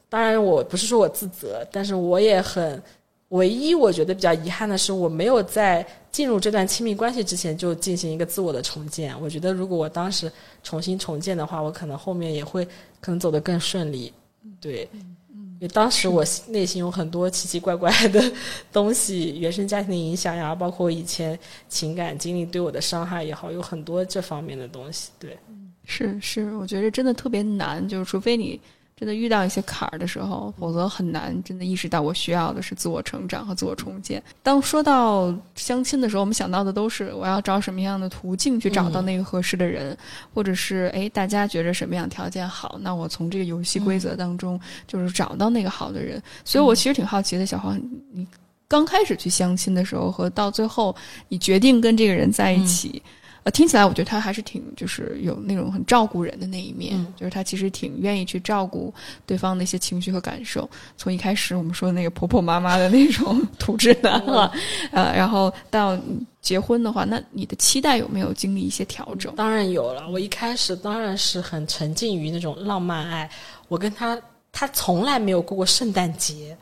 [0.09, 2.83] 当然我不是说我自责，但是我也很，
[3.29, 9.15] 唯一我觉得比较遗憾的是，我没有在进入这段亲密关系之前就进行一个自我的重建。
[9.23, 10.29] 我觉得如果我当时
[10.65, 12.65] 重新重建的话，我可能后面也会
[13.01, 14.13] 可能走得更顺利。
[14.61, 14.89] 对。
[14.93, 15.17] 因
[15.63, 18.33] 为当时我内心有很多奇奇怪怪的
[18.73, 25.11] 东西，原生家庭的影响呀，包括以前情感经历对我的伤害也好，有很多这方面的东西。
[25.19, 25.37] 对，
[25.85, 28.61] 是是，我觉得真的特别难，就是除非你
[28.99, 34.21] 真的遇到一些坎儿的时候，否则很难真的意识到我需要的是自我成长和自我重建。
[34.43, 39.97] 当说到相亲的时候，我们想到的都是我要找什么样的途径去找到那个合适的人，
[40.35, 46.21] 或者是哎大家觉着什么样条件好，那我从这个游戏规则当中就是找到那个好的人。
[46.45, 47.81] 所以我其实挺好奇的，小黄，
[48.13, 48.27] 你
[48.67, 50.95] 刚开始去相亲的时候和到最后
[51.29, 53.01] 你决定跟这个人在一起。
[53.49, 58.93] 呃，听起来我觉得他还是挺，就是有那种很照顾人的那一面，嗯就是他其实挺愿意去照顾
[59.25, 60.69] 对方的一些情绪和感受。
[60.99, 64.53] 从一开始我们说的那个婆婆妈妈的那种 土质男啊，
[64.93, 65.99] 呃，然后到
[66.43, 69.35] 结婚的话，那你的期待有没有经历一些调整？
[69.35, 70.07] 当然有了。
[70.11, 73.31] 我一开始当然是很沉浸于那种浪漫爱，
[73.69, 74.21] 我跟他
[74.53, 76.55] 他从来没有过过圣诞节，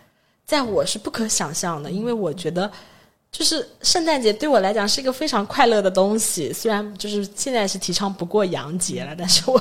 [0.44, 2.70] 在我是不可想象的，因为我觉得。
[3.36, 9.58] 就是圣诞节对我来讲是一个非常快乐的东西，虽然就是现在是提倡不过洋节了，但是我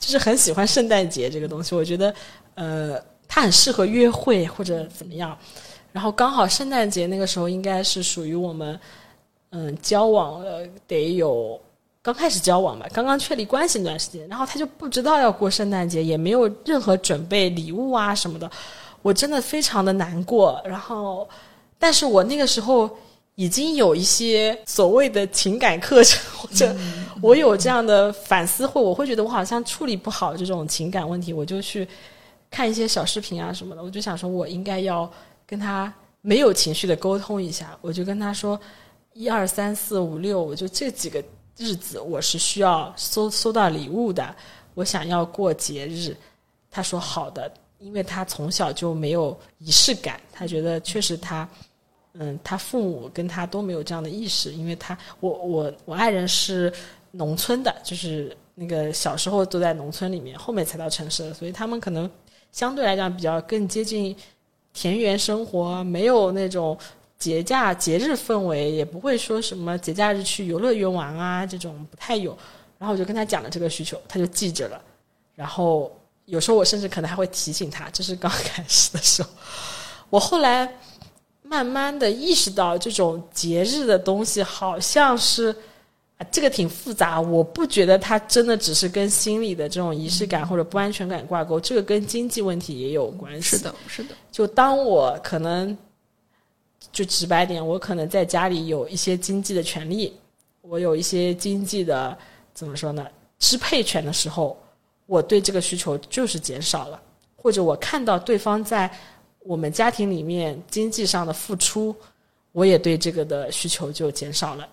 [0.00, 1.74] 就是很喜欢圣诞节这个东西。
[1.74, 2.14] 我觉得，
[2.54, 5.36] 呃，它很适合约会或者怎么样。
[5.92, 8.80] 然后刚好圣诞节那个时候应该是属于我们，
[9.50, 11.60] 嗯，交往了得有
[12.00, 18.50] 刚开始交往吧，刚刚确立关系那段时间，然后他就不知道要过圣诞节，也没有任何准备礼物啊什么的，
[19.02, 20.58] 我真的非常的难过。
[20.64, 21.28] 然后，
[21.78, 22.88] 但是我那个时候。
[23.38, 26.74] 已经有一些所谓的情感课程，或者
[27.22, 31.86] 我有这样的反思，会我会觉得我好像处理不好这种情感问题，我就去
[32.50, 33.82] 看一些小视频啊什么的。
[33.84, 35.08] 我就想说，我应该要
[35.46, 37.78] 跟他没有情绪的沟通一下。
[37.80, 38.60] 我就跟他说，
[39.12, 41.22] 一二三四五六，我就这几个
[41.56, 44.34] 日子我是需要收收到礼物的，
[44.74, 46.12] 我想要过节日。
[46.68, 47.48] 他说好的，
[47.78, 51.48] 因为他从小就没有仪式感，他觉得确实他，
[52.14, 56.72] 嗯，他父母跟他都没有这样的意识，因为他我我我爱人是
[57.10, 62.10] 农村的，就是那个小时候都在农村里面，后面才到城市的，所以他们可能
[62.50, 64.16] 相对来讲比较更接近
[64.72, 66.76] 田园生活，没有那种
[67.18, 72.36] 节假节日氛围，也不会说什么节假日去游乐园玩啊这种不太有。
[72.78, 74.80] 然后我就跟他讲了这个需求，他就记着了。
[75.34, 75.90] 然后
[76.26, 79.28] 有时候我甚至可能还会提醒他，这是刚开始的时候。
[80.10, 80.72] 我后来
[81.48, 85.54] 慢慢的意识到，这种节日的东西好像是
[86.18, 87.20] 啊，这个挺复杂。
[87.20, 93.56] 我不觉得它真的只是跟心理的这种仪式感或者不安全感挂钩，这个跟经济问题也有关系。
[93.56, 94.14] 是的，是的。
[94.30, 95.76] 就当我可能
[96.92, 100.12] 就直白点，我可能在家里有一些经济的权利，
[100.60, 102.16] 我有一些经济的。
[102.54, 103.06] 怎么说呢？
[103.38, 104.60] 支配权的时候，
[105.06, 107.00] 我对这个需求就是减少了，
[107.36, 108.90] 或者我看到对方在
[109.48, 111.96] 我们家庭里面经济上的付出，
[112.52, 114.68] 我也对这个的需求就减少了。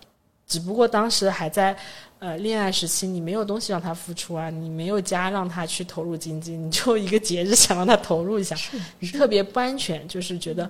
[0.46, 1.74] 只不过当时还在
[2.18, 8.54] 呃恋爱时期，你没有东西让他付出啊，你没有家让他去投入经济，你就一个节日想让他投入一下，
[8.98, 10.68] 你特别不安全，就是觉得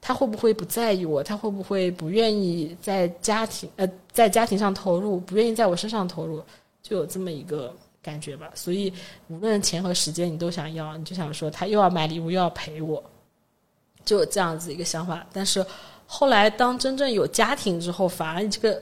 [0.00, 6.40] 他会不会不在意我，他会不会不愿意在家庭呃在家庭上投入，不愿意在我身上投入。
[6.80, 8.92] 就有这么一个感觉吧，所以
[9.26, 13.02] 无论钱和时间你都想要，你就想说他又要买礼物又要陪我，
[14.08, 15.24] 就有这样子一个想法。
[15.32, 15.64] 但是
[16.06, 18.80] 后来当真正有家庭之后，反而这个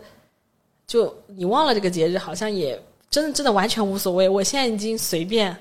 [0.87, 4.29] 就你忘了这个节日，好像也真的真的完全无所谓。
[4.29, 5.55] 我现在已经随便，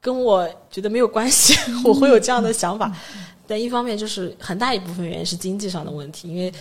[0.00, 1.54] 跟我觉得没有关系，
[1.84, 2.90] 我会有这样的想法。
[3.46, 6.52] 但一方面就是很大一部分原因是经济上的问题，因为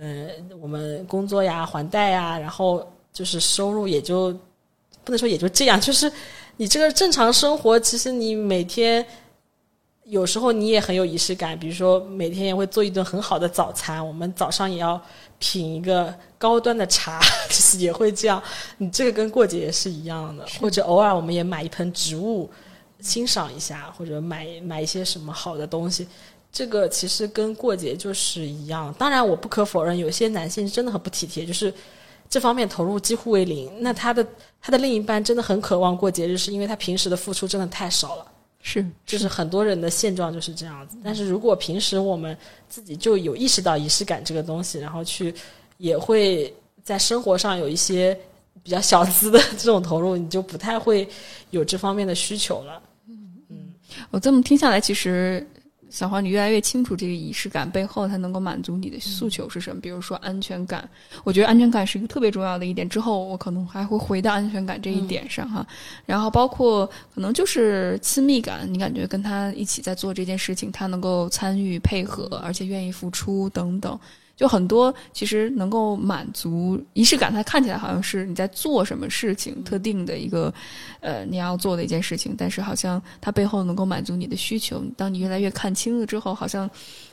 [0.00, 0.28] 呃
[0.60, 4.36] 我们工作呀、还贷呀，然后就是收入也就。
[5.02, 6.12] 不能说也就这样，就是
[6.58, 9.04] 你这个正常生活，其实你每天
[10.10, 15.00] 有时候你也很有仪式感，比如说每天也会做一顿很好的早餐，我们早上也要
[15.38, 18.42] 品一个高端的茶， 就是也会这样。
[18.78, 22.50] 你这个跟过节也是一样的，或者偶尔我们也买一盆植物
[23.00, 26.06] 欣赏一下，或者买买一些什么好的东西，
[26.52, 28.92] 这个其实跟过节就是一样。
[28.98, 31.72] 当然，我不可否认，有些男性真的很不体贴，就是。
[32.28, 34.24] 这方面投入几乎为零，那他的
[34.62, 38.26] 他的另一半真的很渴望过节日，是因为他平时的付出真的太少了。
[38.62, 40.96] 是，就是很多人的现状就是这样子。
[41.02, 42.36] 但是如果平时我们
[42.68, 45.34] 自己就有意识到仪式感这个东西，然后去
[45.78, 48.18] 也会在生活上有一些
[48.62, 51.08] 比较小资的这种投入，你就不太会
[51.50, 52.82] 有这方面的需求了。
[53.08, 53.16] 嗯
[53.48, 53.74] 嗯，
[54.10, 55.46] 我这么听下来，其实。
[55.90, 59.82] 小黄，你越来越清楚这个仪式感背后它能够满足你的诉求是什么。
[59.82, 60.88] 比如说安全感，
[61.24, 62.88] 我觉得安全感是一个特别重要的一点。
[62.88, 65.66] 之后我可能还会回到安全感这一点上哈。
[66.06, 73.98] 然后包括可能就是亲密感，你感觉跟他一起在做这件事情，他能够参与配合，而且愿意付出等等。
[74.40, 80.50] 就很多其实能够满足仪式感，它看起来好像是你在做什么事情，特定的一个
[81.00, 84.82] 呃你要做的一件事情，但是好像它背后能够满足你的需求。
[84.96, 86.66] 当你越来越看清了之后，好像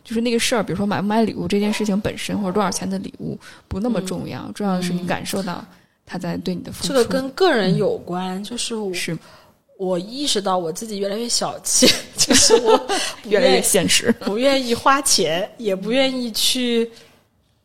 [0.06, 3.38] 就是那个事儿，比如说买不买礼物这件事情本身，或者多少钱的礼物
[3.68, 5.62] 不那么重要，重要的是你感受到
[6.06, 6.94] 他在对你的付出。
[6.94, 9.20] 这个跟个人有关，就是是
[9.78, 11.86] 我意识到我自己越来越小气，
[12.16, 12.88] 就是我
[13.26, 16.90] 越来越现实，不愿意花钱，也不愿意去。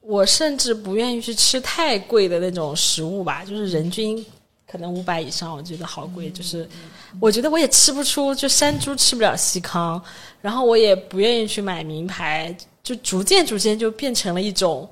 [0.03, 4.25] 我甚至不愿意去吃太贵的那种食物吧，就是人均
[4.71, 6.29] 可能五百以上，我觉得好贵。
[6.31, 6.69] 就是
[7.21, 10.03] 我觉得我也吃不出，就山猪吃不了西康，
[10.41, 14.89] 然后我也不愿意去买名牌，就逐渐逐渐就变成了一种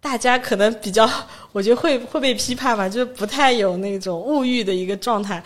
[0.00, 1.08] 大家可能比较，
[1.52, 5.40] 我觉得会会被批判吧，就是不太有那种物欲的一个状态。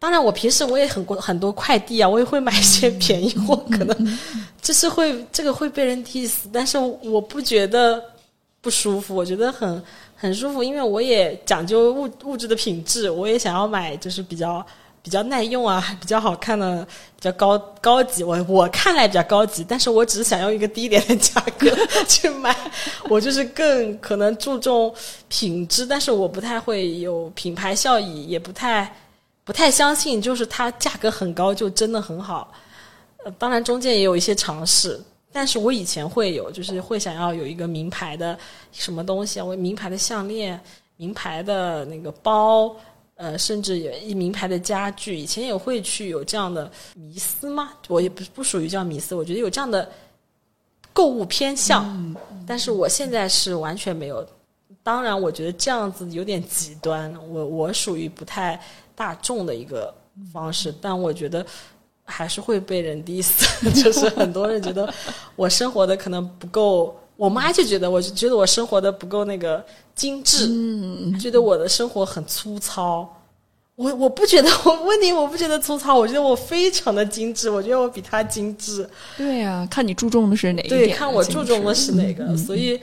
[0.00, 4.18] 当然，我平时我也很过很多快递啊，我也会买一些便宜货，可能
[4.62, 8.00] 就是会这个会被人 diss，但是我不觉得
[8.60, 9.82] 不舒服，我觉得很
[10.14, 14.64] 很舒服，因为我也讲究物物质的品质，我也想要买就是比较
[15.02, 16.84] 比较耐用啊，比较好看的，
[17.16, 22.56] 比较高高级，我我看来比较高级，但是我只是想用一个低廉的价格 去买，
[23.08, 24.94] 我就是更可能注重
[25.28, 28.88] 品质，但是我不太会有品牌效益，也不太。
[29.48, 32.52] 不太相信，就是它价格很高就真的很好。
[33.24, 35.00] 呃，当然中间也有一些尝试，
[35.32, 38.38] 但是我以前会有，就是会想要有一个名牌的
[38.72, 40.60] 什么东西啊，我名牌的项链、
[40.98, 42.76] 名牌的那个包，
[43.14, 45.16] 呃，甚至有一名牌的家具。
[45.16, 47.70] 以前也会去有这样的迷思吗？
[47.88, 49.90] 我也不不属于叫迷思，我觉得有这样的
[50.92, 52.14] 购物偏向，
[52.46, 54.28] 但是我现在是完全没有。
[54.82, 58.60] 当然，我觉得这样子有点极端，我我属于不太。
[58.98, 59.94] 大众的一个
[60.32, 61.46] 方式，但我觉得，
[62.04, 63.46] 还是会被人 diss，
[63.80, 64.92] 就是很多人觉得
[65.36, 73.08] 我生活的可能不够，我妈就觉得我就觉得我生活的不够那个精致，嗯，觉得我的生活很粗糙。
[73.76, 78.84] 我我不觉得， 我问你，我不觉得粗糙，我觉得我非常的精致，我觉得我比她精致。
[79.16, 80.80] 对呀、看你注重的是哪一点？
[80.80, 82.80] 对，看我注重的是哪个，嗯所以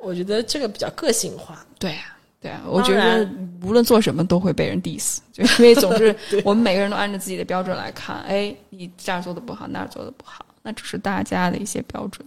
[0.00, 1.66] 我觉得这个比较个性化。
[1.80, 3.28] 对呀、对啊，我觉得
[3.62, 12.26] 无论做什么都会被人 diss， 就因为总是我们每个人都按照自己的标准来看，哎，你这儿做的不好，那儿做的不好，那只是大家的一些标准。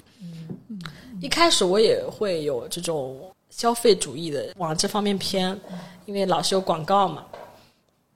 [0.70, 0.80] 嗯
[1.22, 3.20] 一开始我也会有这种
[3.50, 5.60] 消费主义的往这方面偏，
[6.06, 7.26] 因为老是有广告嘛。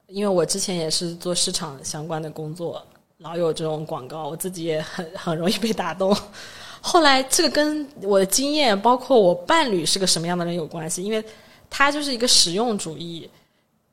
[0.07, 2.81] 因为我之前也是做市场相关的工作，
[3.17, 6.15] 老有这种广告，我自己也很很容易被打动。
[6.79, 11.23] 后来这个跟我的经验，包括我伴侣是个什么样的人有关系，因为
[11.75, 13.27] 他就是一个实用主义，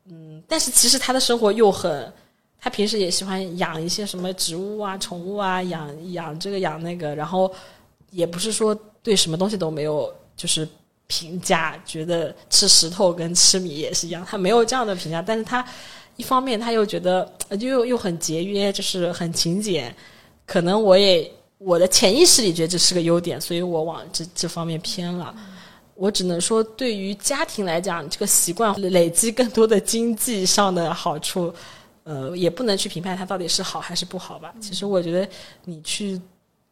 [0.04, 2.12] 嗯，但是其实他的生活又很，
[2.60, 7.50] 他平时也喜欢养一些什么植物啊、宠物啊，养养这个养那个，然后
[8.10, 10.68] 也不是说对什么东西都没有就是
[11.06, 15.66] 评价，觉得吃石头跟吃米也是一样，他没有这样的评价，但是他
[16.16, 19.96] 一方面他又觉得呃又又很节约，就是很勤俭，
[20.44, 25.34] 可能我也我的潜意识里觉得这是个优点，所以我往这这方面偏了。
[26.00, 31.52] 我只能说，对于家庭来讲，这个习惯累积更多的经济上的好处，
[32.04, 34.50] 呃，也不能去评判它到底是好还是不好吧。
[34.62, 35.28] 其实我觉得
[35.66, 36.18] 你去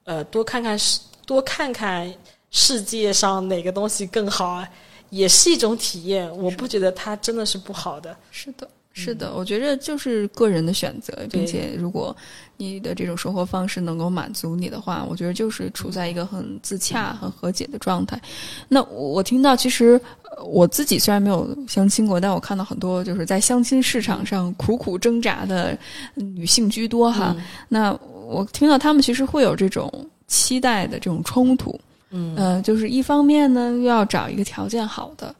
[0.05, 2.11] 呃多看看世多看看
[2.51, 4.67] 世界上哪个东西更好啊，
[5.11, 6.35] 也是一种体验。
[6.35, 8.17] 我不觉得它真的是不好的。
[8.31, 12.17] 是的，是的，我觉得就是个人的选择，并且如果
[12.57, 18.21] 你的这种生活方式能够满足你的话，我觉得就是处在一个很自洽、很和解的状态。
[18.67, 25.79] 那我我听到，其实呃我自己虽然没有相亲过，但我看到很多就是在相亲市场上苦苦挣扎的
[26.17, 27.33] 女性居多哈。
[27.39, 27.45] 嗯。
[27.69, 27.93] 那
[28.27, 29.89] 我听到他们其实会有这种
[30.27, 31.79] 期待的这种冲突，
[32.11, 32.35] 嗯。
[32.35, 35.33] 呃，就是一方面呢，又要找一个条件好的，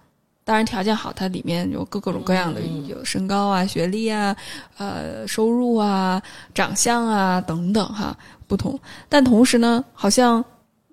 [0.49, 4.35] 当然条件好，它里面有各各种各样的，嗯有身高啊、学历啊、
[4.79, 6.23] 呃、收入啊、
[6.55, 8.81] 长相啊等等哈，不同。
[9.11, 10.43] 但同时呢，好像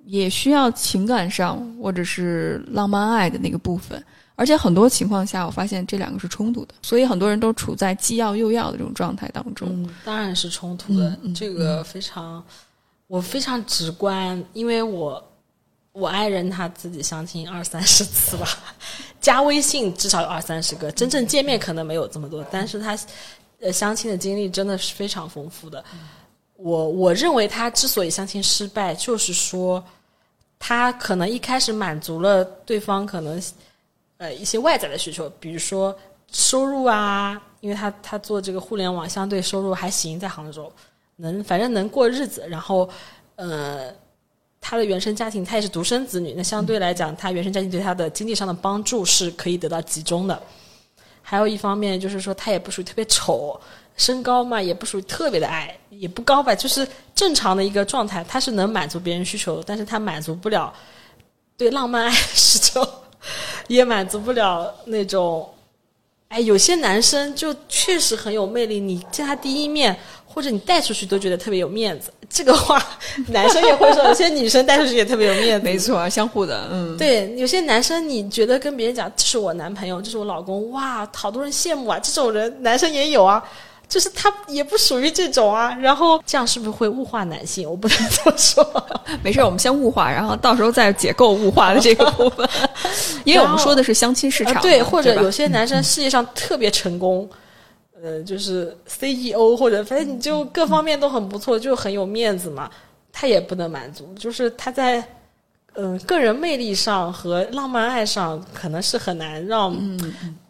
[0.03, 4.03] 也需要情感上或者是浪漫爱的那个部分。
[4.35, 9.69] 而且很多情况下，我发现这两个是冲突的，所以很多人都处在既要又要的这种状态当中。
[9.71, 12.43] 嗯，当然是冲突的，这个非常，
[13.07, 15.23] 我非常直观，因为我
[15.97, 18.45] 我爱人他自己相亲二三十次吧，
[19.21, 22.99] 加微信至少有二三十个，真正见面可能没有这么多，但是他
[23.61, 25.81] 呃相亲的经历真的是非常丰富的。
[26.57, 29.81] 我我认为他之所以相亲失败，就是说
[30.59, 33.41] 他可能一开始满足了对方可能
[34.17, 35.97] 呃一些外在的需求，比如说
[36.29, 40.69] 收入啊，因为他他做这个互联网相对收入还行，在杭州
[41.15, 42.89] 能反正能过日子，然后
[43.37, 43.89] 呃。
[44.67, 50.41] 他的原生家庭，他也是独生子女，那相对来讲，他原生家庭对他的经济上的帮助是可以得到集中的。
[51.21, 53.61] 还有一方面就是说，他也不属于特别丑，
[53.95, 58.25] 身高嘛也不属于特别的矮，也不高吧，就是正常的一个状态。
[58.27, 60.73] 他是能满足别人需求，但是他满足不了
[61.55, 62.83] 对浪漫爱的需求，
[63.69, 65.47] 也满足不了那种。
[66.29, 72.11] 哎，有些男生就确实很有魅力，你见他第一面，或者你带出去都觉得特别有面子。
[72.29, 72.81] 这个话，
[73.27, 75.65] 男生也会说，有些女生带出去也特别有面子。
[75.65, 83.43] 没错，相互的，嗯，对，有些男生你觉得跟别人讲这是我男朋友，这是我老公，哇，好多人羡慕啊，这种人男生也有啊，
[83.87, 87.69] 就是他也不属于这种啊，然后这样是不是会物化男性？
[87.69, 88.65] 我不能这么说。
[89.21, 92.47] 没事，我们先物化，然后到时候再解构物化的这个部分，
[93.23, 97.29] 因为我们说的是相亲市场对，或者有些男生事业上特别成功，
[98.01, 102.69] 呃，就是 CEO 或者反正你就各方面都很不错，就很有面子嘛，
[103.11, 104.99] 他也不能满足，就是他在
[105.73, 109.75] 嗯、呃个人魅力上和浪漫爱上可能是很难让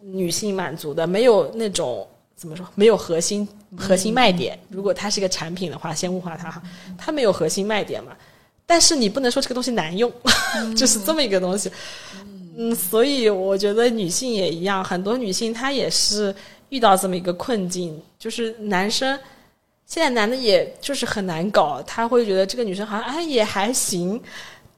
[0.00, 4.58] 女性满足的，没有那种怎么说，没有核心核心卖点。
[4.68, 6.62] 如果它是一个产品的话，先物化它哈，
[6.98, 8.12] 它没有核心卖点嘛。
[8.66, 10.12] 但是你不能说这个东西难用，
[10.76, 11.70] 就是这么一个东西。
[12.58, 16.34] 嗯，所以我觉得女性也一样，很多女性她也是
[16.68, 19.18] 遇到这么一个困境，就是男生
[19.86, 24.20] 现在男的也就是很难搞，他会觉得这个女生好像哎也还行，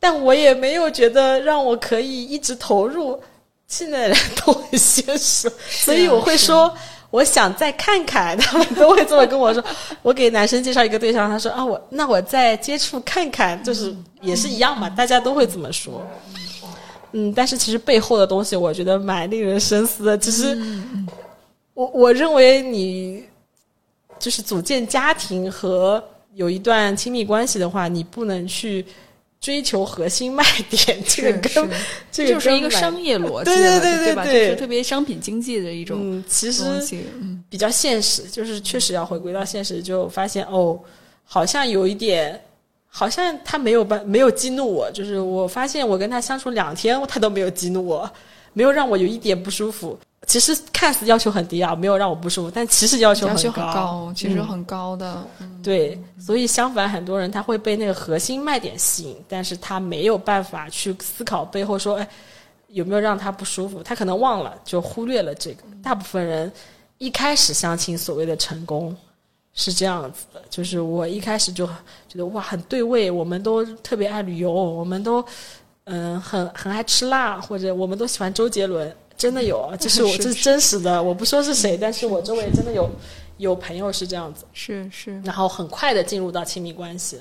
[0.00, 3.20] 但我也没有觉得让我可以一直投入。
[3.66, 6.74] 现在的人都很现实，所以我会说。
[7.10, 9.64] 我想再看看，他们都会这么跟我说。
[10.02, 16.06] 我给男生介绍一个对象，他说啊，我那我再接触看看，就是也是一样嘛，大家都会这么说。
[17.12, 20.18] 嗯，但是其实背后的东西，我觉得蛮令人深思的。
[20.18, 20.54] 其实，
[21.78, 23.22] 我我认为你
[24.18, 26.02] 就是组建家庭和
[26.34, 28.84] 有一段亲密关系的话，你不能去
[29.40, 31.70] 追求核心卖点， 这个跟
[32.10, 34.24] 这个就是一个商业逻 辑对，对对对吧？
[34.24, 36.64] 对对就是特别商品经济的一种嗯，其实
[37.48, 40.76] 比较现实，就是确实要回归到现实，就发现哦，
[41.24, 42.42] 好像有一点，
[42.88, 48.10] 好像他没有办没有激怒我，就是我发现我跟他相处两天，他都没有激怒我，
[48.52, 49.96] 没有让我有一点不舒服。
[50.26, 55.26] 其实看似要求很低啊，没有让我不舒服，但其实要求要求，很高，其实嗯很高的。
[55.62, 62.08] 对，所以相反，很多人他会被那个核心卖点吸引，但是他没有办法去思考背后说，哎，
[62.68, 63.82] 有没有让他不舒服？
[63.82, 65.62] 他可能忘了，就忽略了这个。
[65.82, 66.52] 大部分人
[66.98, 68.94] 一开始相亲所谓的成功
[69.54, 75.24] 是这样子的，就是我一开始就觉得哇很对味，我们都特别爱旅游，我们都
[75.84, 82.88] 嗯很很爱吃辣，或者我们都喜欢周杰伦，真的有， 啊，这是我这是真实的，我不说是谁，但是我周围真的有
[83.36, 84.46] 有朋友是这样子。
[84.54, 87.18] 是是，然后很快的进入到亲密关系。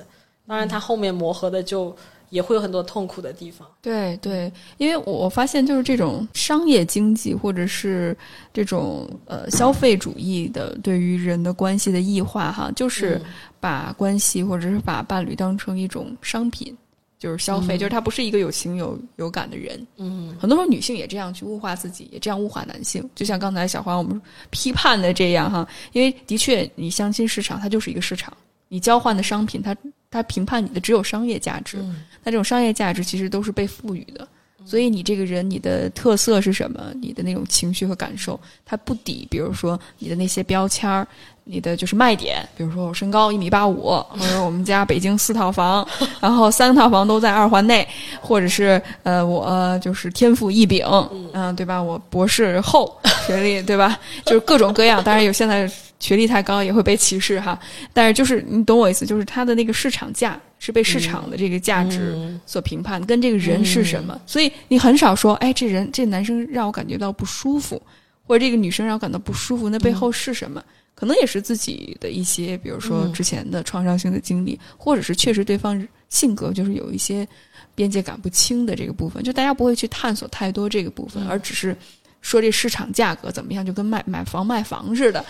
[0.48, 1.94] 当然，他后面磨合的就
[2.30, 3.68] 也会有很多痛苦的地方。
[3.82, 8.16] 对对，因为我发现就是这种商业经济或者是
[8.54, 13.22] 这种呃消费主义的对于人的关系的异化哈，就是
[13.60, 16.78] 把关系或者是把伴侣当成一种商品，
[17.20, 19.88] 就是消费，就是他不是一个有情有有感的人。
[19.98, 23.08] 嗯，很多时候女性也这样去物化自己，也这样物化男性。
[23.16, 28.32] 就像刚才小花我们批判的这样哈，因为的确你相亲市场它就是一个市场，
[28.68, 29.76] 你交换的商品它
[30.12, 31.78] 它评判你的只有商业价值。
[32.24, 34.28] 那这种商业价值其实都是被赋予的，
[34.66, 36.92] 所以你这个人你的特色是什么？
[37.02, 41.08] 你的那种情绪和感受，它不抵，比如说你的那些标签儿，
[41.50, 45.88] 你的就是卖点，比如说我身高一米八五， 或者我们家北京四套房，
[46.20, 47.88] 然后三套房都在二环内，
[48.22, 50.86] 或者是呃我呃就是天赋异禀，
[51.34, 51.82] 嗯、对吧？
[51.82, 52.94] 我博士后
[53.26, 53.98] 学历，对吧？
[54.26, 55.70] 就是各种各样，当然有现在
[56.00, 57.58] 学历太高也会被歧视哈，
[57.94, 67.82] 但是就是你懂我意思，就是它的那个市场价是被市场的这个价值所评判，跟这个人是什么，所以你很少说，哎，这人这男生让我感觉到不舒服，
[68.28, 70.62] 或者这个女生让我感到不舒服，那背后是什么？
[71.00, 77.28] 可能也是自己的一些，比如说之前的创伤性的经历，或者是确实对方性格就是有一些
[77.76, 81.78] 边界感不清的这个部分，就大家不会去探索太多这个部分，而只是
[82.22, 85.24] 说这市场价格怎么样，就跟卖买房卖房似的。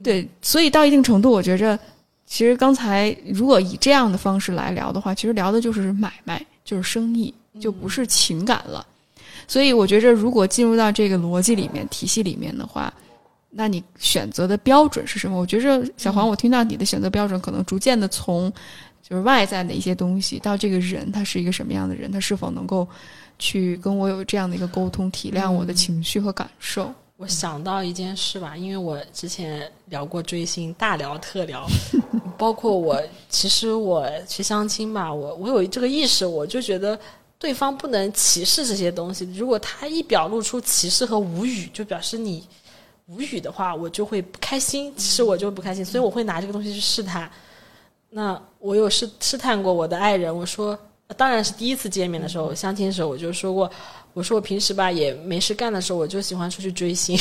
[0.00, 1.76] 对，所以到一定程度，我觉着，
[2.24, 8.86] 其实刚才如果以这样的方式来聊的话，其实聊的就是买卖，就是生意，就不是情感了。
[9.48, 12.94] 所以我觉着，如果进入到这个逻辑里面、体系里面的话，
[13.50, 15.38] 那你选择的标准是什么？
[15.38, 18.52] 我觉着小黄，我听到你的选择标准可能逐渐的从
[19.02, 22.86] 就是外在的一些东西到这个人他是一个什么样的人，他是否能够
[23.38, 26.92] 去跟我有这样的一个沟通，体谅我的情绪和感受。
[27.16, 31.66] 我想到一件事吧，因为我之前聊过追星，大聊特聊，
[32.38, 36.96] 包括我，其实我去相亲吧，我我有这个意识，我就觉得
[37.36, 39.24] 对方不能歧视这些东西。
[39.34, 42.46] 如果他一表露出歧视和无语，就表示你
[43.08, 44.92] 无语的话，我就会不开心。
[44.96, 47.30] 其实我就不开心，所以我会拿这个东西去试探。
[48.10, 50.78] 那我有试试探过我的爱人，我说，
[51.16, 53.70] 当然是第一次见面的时候，相亲的时候，我就说过，
[54.12, 57.18] 我说我平时吧也没事干的时候，我就喜欢出去追星。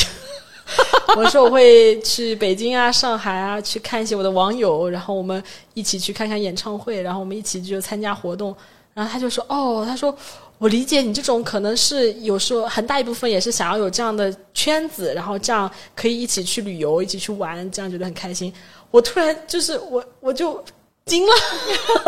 [1.15, 5.41] 我说我会去北京啊、上海啊，去看一些我的网友，然后我们
[5.73, 8.53] 一起去看看演唱会，然后我们一起就参加活动。
[8.93, 10.13] 然后他就说：“哦，他说
[10.57, 18.51] 我理解你这种可能是有时候很大一部分也是想要有这样的圈子，然后这样可以一起去旅游、一起去玩，这样觉得很开心。”
[18.91, 20.63] 我突然就是我我就
[21.05, 21.31] 惊了。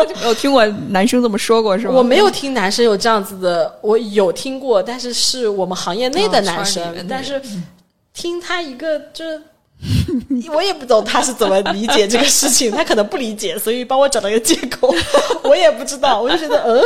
[0.20, 1.94] 没有听过男生这么说过是吗？
[1.94, 7.40] 我没有听男生有这样子的，我有听过，但是是我们行业内的男生，但是
[8.12, 9.40] 听他一个就是。
[10.52, 14.94] 我也不懂他是怎么理解这个事情，他可能不理解，所以帮我找到一个借口。
[15.42, 16.84] 我也不知道，我就觉得嗯，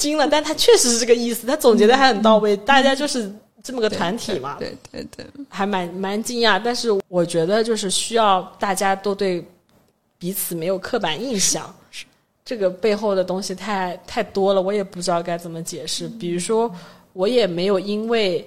[0.00, 0.26] 惊了。
[0.26, 2.56] 但他确实是这个意思，他总结的还很到位。
[2.56, 3.30] 大家就是
[3.62, 6.60] 这么个团体嘛，对对对，还蛮蛮惊讶。
[6.64, 9.44] 但是我觉得就是需要大家都对
[10.18, 11.72] 彼此没有刻板印象。
[12.42, 16.08] 这个背后的东西太太多了，我也不知道该怎么解释。
[16.08, 16.68] 比如说，
[17.12, 18.44] 我也没有因为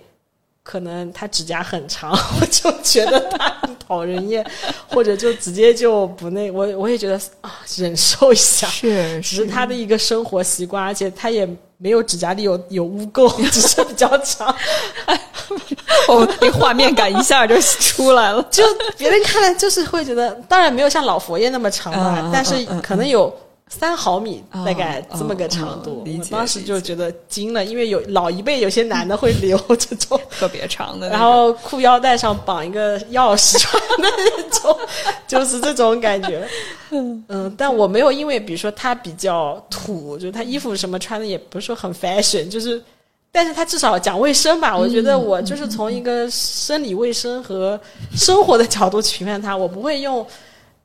[0.64, 4.46] 可能他指甲很长， 我就觉得他很讨人厌，
[4.88, 8.66] 或者就直接就不那，我我也觉得啊，忍受一下。
[8.68, 11.46] 是只是他的一个生活习惯，而且他也
[11.78, 14.48] 没有指甲里有有污垢， 只是比较长。
[16.08, 18.42] 哦那画面感一下就出来了。
[18.50, 18.64] 就
[18.98, 23.34] 别人看来就是会觉得，当然没有像老佛爷那么长吧，嗯嗯但是可能有
[23.80, 26.06] 三毫米，哦大概这么个长度。
[26.06, 34.78] 我当时就觉得惊了，因为有老一辈有些男的会留这种，特别长的，然后裤腰带上绑一个钥匙串的那种，
[35.28, 36.48] 就是这种感觉。
[36.92, 42.82] 嗯，但我没有因为比如说他比较土，就是他衣服什么穿的也不是说很 fashion，就是。
[43.36, 47.82] 但是他至少讲卫生吧，我觉得我就是从一个生理卫生和
[48.16, 50.24] 生活的角度去评判他，我不会用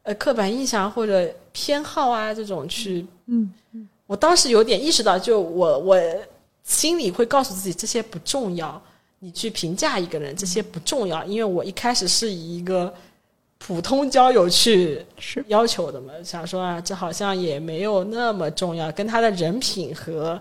[0.03, 1.29] 呃刻板印象或者
[1.59, 3.05] 偏好啊这种去。
[3.27, 3.53] 嗯，
[4.07, 6.01] 我当时有点意识到，就我我
[6.63, 8.81] 心里会告诉自己这些不重要，
[9.19, 12.95] 你去评价一个人这些不重要，因为我一开始是以一个
[13.59, 15.05] 普通交友去
[15.49, 20.41] 要求的嘛，想说啊，这好像也没有那么重要，跟他的人品和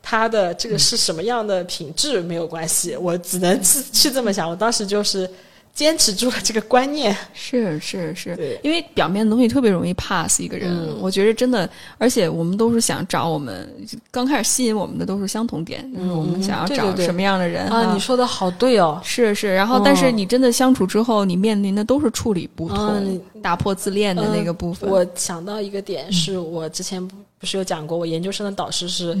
[0.00, 4.48] 他的这个是什么样的品质没有关系，我只能去去这么想。
[4.48, 5.28] 我当时就是
[5.74, 10.70] 坚持住了这个观念，是是是，因为表面的东西特别容易 pass 一个人。
[10.70, 10.98] 嗯。
[11.00, 11.68] 我觉得真的，
[11.98, 13.68] 而且我们都是想找我们
[14.10, 19.82] 刚开始吸引我们的都是相同点，就是我们想要找什么样的人啊，你说的好对哦，是是，然后哦。
[19.84, 24.88] 但是你真的相处之后，你面临的都是处理不同、嗯打破自恋的那个部分。
[24.88, 29.18] 我想到一个点，是我之前不不是有讲过，我研究生的导师是、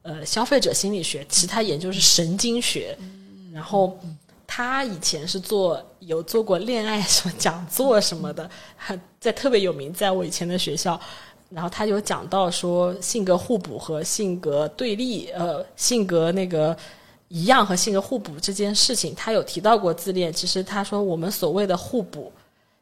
[0.00, 2.96] 呃消费者心理学，其他研究是神经学，
[3.52, 3.98] 然后
[4.52, 8.50] 他以前是做有做过恋爱什么讲座什么的，
[9.20, 11.00] 在特别有名，在我以前的学校。
[11.50, 16.76] 然后他有讲到说性格互补和性格对立，呃，性格那个
[17.28, 20.32] 一样和性格互补这件事情，他有提到过自恋。
[20.32, 22.32] 其实他说我们所谓的互补，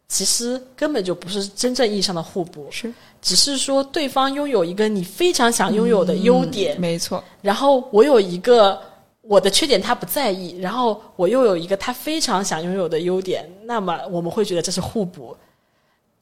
[0.08, 2.90] 其实根本就不是真正意义上的互补，是
[3.20, 8.80] 只是说对方拥有一个你非常想拥有的优点，没错，然后我有一个
[9.28, 15.36] 我的缺点他不在意，然后我又有一个他非常想拥有的优点，那么我们会觉得这是互补。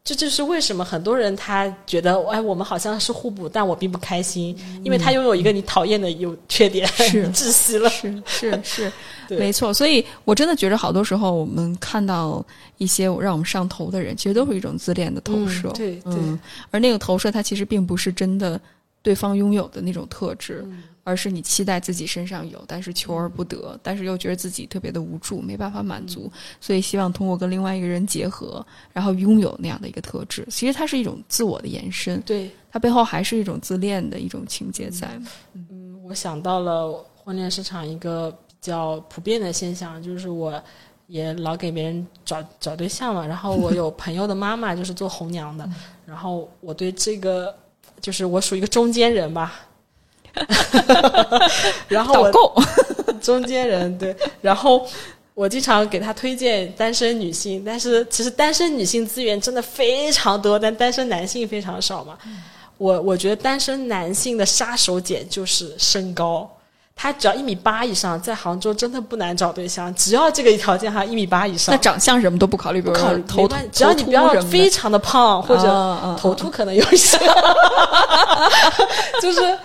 [0.03, 6.87] 这就是为什么很多人他觉得，哎，我们好像是互补，但我并不开心，因为他拥有一个你讨厌的优缺点，
[7.35, 7.91] 窒息了。
[7.91, 8.93] 是 是是，
[9.29, 9.75] 对没错。
[9.75, 12.45] 所以我真的觉得，好多时候我们看到
[12.79, 15.69] 一些让我们上头的人，其实都是一种自恋的投射。
[15.71, 16.39] 嗯对对嗯，
[16.71, 18.61] 而那个投射，它其实并不是真的
[19.07, 30.45] 对方拥有的那种特质，嗯而是你期待自己身上有，但是求而不得，但是又觉得自己特别的无助，没办法满足，嗯所以希望通过跟另外一个人结合，然后拥有那样的一个特质。
[30.51, 35.09] 其实它是一种自我的延伸，对，它背后还是一种自恋的一种情节在。
[35.53, 40.61] 嗯，我想到了婚恋市场一个比较普遍的现象，就是我
[41.07, 45.71] 也老给别人找找对象嘛，然后我有朋友的妈妈就是做红娘的，
[46.05, 47.55] 然后我对这个
[48.01, 49.63] 就是我属于一个中间人吧。
[51.89, 52.63] 然后我导购，
[53.23, 54.87] 中间人对，然后
[55.33, 62.19] 我经常给他推荐单身女性，但是其实单身女性资源真的非常多，但单身男性非常少嘛。
[62.79, 66.51] 我我觉得单身男性的杀手锏就是身高，
[66.99, 71.79] 他只要一米八以上，在杭州真的不难找对象，只要这个条件哈一米八以上那。
[71.79, 77.19] 长相什么都不考虑，不考虑头秃只要你不要非常的胖或者头秃，可能有一些，
[79.21, 79.59] 就是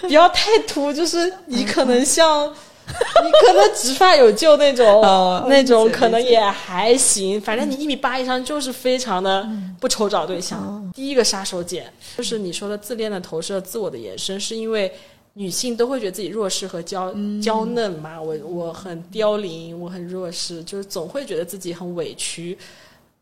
[0.00, 7.38] 不要太秃，就是你可能像你可能植发有救那种， 哦那种可能也还行。
[7.38, 9.46] 反正你一米八以上就是非常的
[9.78, 10.58] 不愁找对象。
[10.58, 11.84] 哦第一个杀手锏
[12.16, 14.90] 就是你说的自恋的投射、自我的延伸，是因为。
[15.34, 22.58] 女性都会觉得自己弱势和娇嗯娇嫩嘛，我我很凋零，我很弱势，就是总会觉得自己很委屈，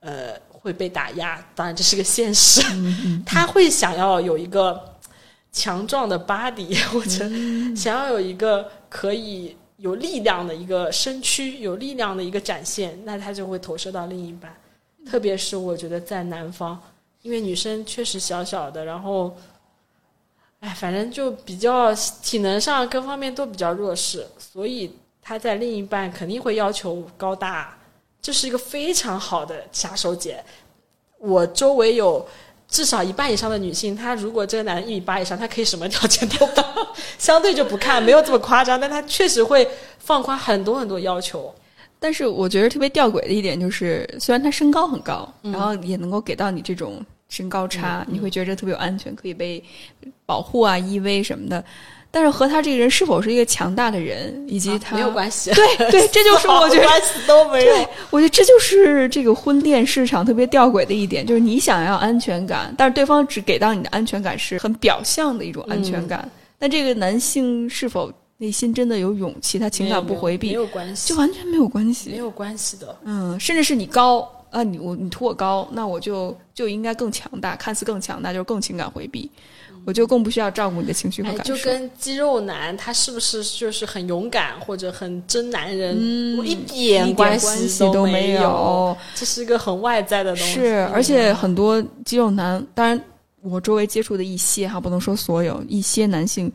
[0.00, 1.44] 呃，会被打压。
[1.54, 4.80] 当然这是个现实，嗯他会想要有一个
[5.52, 14.52] 强壮的 body， 或者嗯想要有一个可以有力量的一个身躯，有力量的一个展现，那他就会投射到另一半。
[15.06, 16.78] 特别是我觉得在南方，
[17.22, 19.34] 因为女生确实小小的，然后，
[20.60, 24.92] 哎，反正就比较体能上各方面都比较弱势，所以
[25.22, 27.78] 他在另一半肯定会要求高大，
[28.20, 30.34] 这是一个非常好的杀手锏。
[31.18, 32.26] 我周围有
[32.66, 36.62] 至少一半以上的女性，她如果这个男的一米八以上，她可以什么条件都不，
[37.18, 41.54] 相对就不看，没有这么夸张，但她确实会放宽很多很多要求。
[42.00, 49.62] 但是我觉得特别吊诡的一点就是，虽然他身高很高，嗯然后也能够给到你这种身高差，你会觉得特别有安全，可以被
[50.26, 51.62] 保护啊、依偎什么的。
[52.10, 57.66] 但是和他这个人是否是一个强大的人，以及他、啊没有关系，对对， 这就是我觉得关系都没有。
[57.66, 66.26] 对，我觉得这就是这个婚恋市场特别吊诡的一点，就是你想要安全感，但是对方只给到你的安全感是很表象的一种安全感。
[66.58, 72.08] 那这个男性是否内心真的有勇气，他情感不回避，没有关系，就完全没有关系。
[72.08, 72.98] 没有关系的。
[73.04, 79.30] 嗯，甚至是你高，啊，你我你图我高，那我就就应该更强大，看似更强大，就是更情感回避，
[79.84, 81.56] 我就更不需要照顾你的情绪和哎，感受。
[81.56, 85.94] 就跟肌肉男他是不是就是很勇敢或者很真男人，
[86.38, 90.54] 我一一点关系都没有，这是一个很外在的东西。
[90.54, 93.00] 是，而且很多肌肉男，当然
[93.42, 96.50] 我周围接触的一些哈，不能说所有，一些男性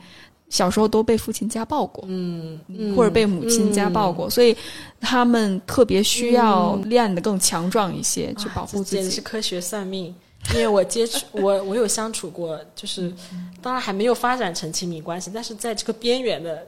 [0.54, 4.56] 小时候都被父亲家暴过，嗯，嗯或者被母亲家暴过，所以
[5.02, 9.22] 他们特别需要练得更强壮一些，去保护自己简直是。
[9.22, 10.14] 科学算命。
[10.54, 13.12] 因为我接触我我有相处过，就是
[13.62, 16.68] 当然还没有发展成亲密关系，但是在这个边缘的，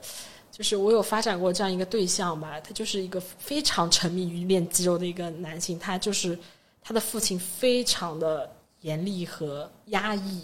[0.50, 6.36] 就是我有发展过这样一个对象吧，他就是一个非常沉迷于练肌肉的一个男性，他就是
[6.82, 10.40] 他的父亲非常的严厉和压抑，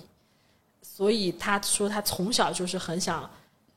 [0.94, 3.28] 所以他说他从小就是很想。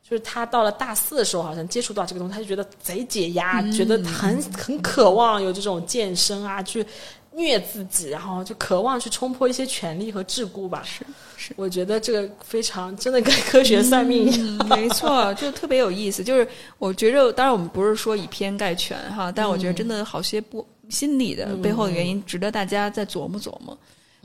[0.08, 6.86] 就是他到了大四的时候，好像接触到这个东西，他就觉得贼解压，觉得很很渴望有这种健身啊，去
[7.32, 10.84] 虐自己，然后就渴望去冲破一些权利和桎梏吧。
[10.84, 11.04] 是
[11.36, 14.58] 是，我觉得这个非常真的跟科学算命一样。
[14.60, 16.22] 嗯，没错，就特别有意思。
[16.22, 16.46] 就是
[16.78, 23.76] 我觉着，当然我们不是说以偏概全哈，但我觉得真的好些不心理的背后的原因，值得大家再琢磨琢磨。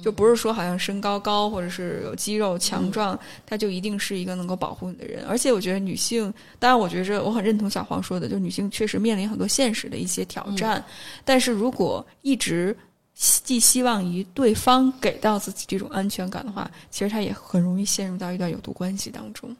[0.01, 5.23] 就不是说好像身高高或者是有肌肉强壮，他就一定是一个能够保护你的人。
[5.25, 10.83] 而且我觉得女性，当然我觉着我很认同小黄说的，就女性确实面临很多现实的一些挑战。
[11.23, 12.75] 但是如果一直
[13.13, 19.55] 寄希望于对方给到自己这种安全感的话，其实他也很容易陷入到一段有毒关系当中，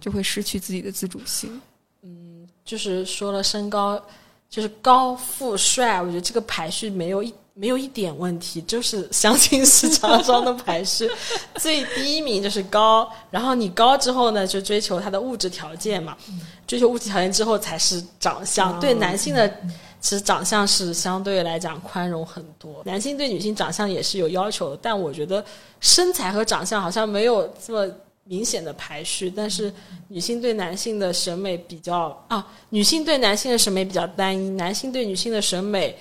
[0.00, 1.60] 就会失去自己的自主性。
[2.02, 3.98] 嗯就是说了身高，
[4.50, 11.10] 就是高富帅，我觉得这个排序没有一没有一点问题，就是相亲市场上的排序，
[11.56, 16.14] 最第一名就是高，然后你高之后呢，就追求他的物质条件嘛，
[16.66, 18.78] 追求物质条件之后才是长相。
[18.78, 19.48] 对男性的，
[20.00, 25.42] 其实长相是相对来讲宽容很多，男性对女性长相也是有要求的，但我觉得
[25.80, 27.90] 身材和长相好像没有这么。
[28.28, 29.72] 明显的排序，但是
[30.08, 35.96] 女性对男性的审美比较啊，女性对男性的审美比较单一，男性对女性的审美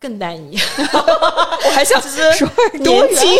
[0.00, 0.56] 更单一。
[1.64, 3.38] 我还想就是说年轻，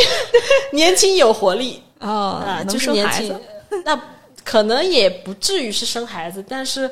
[0.72, 3.38] 年轻有活力啊啊，能就是年轻。
[3.84, 4.00] 那
[4.44, 6.90] 可能也不至于是生孩子，但是，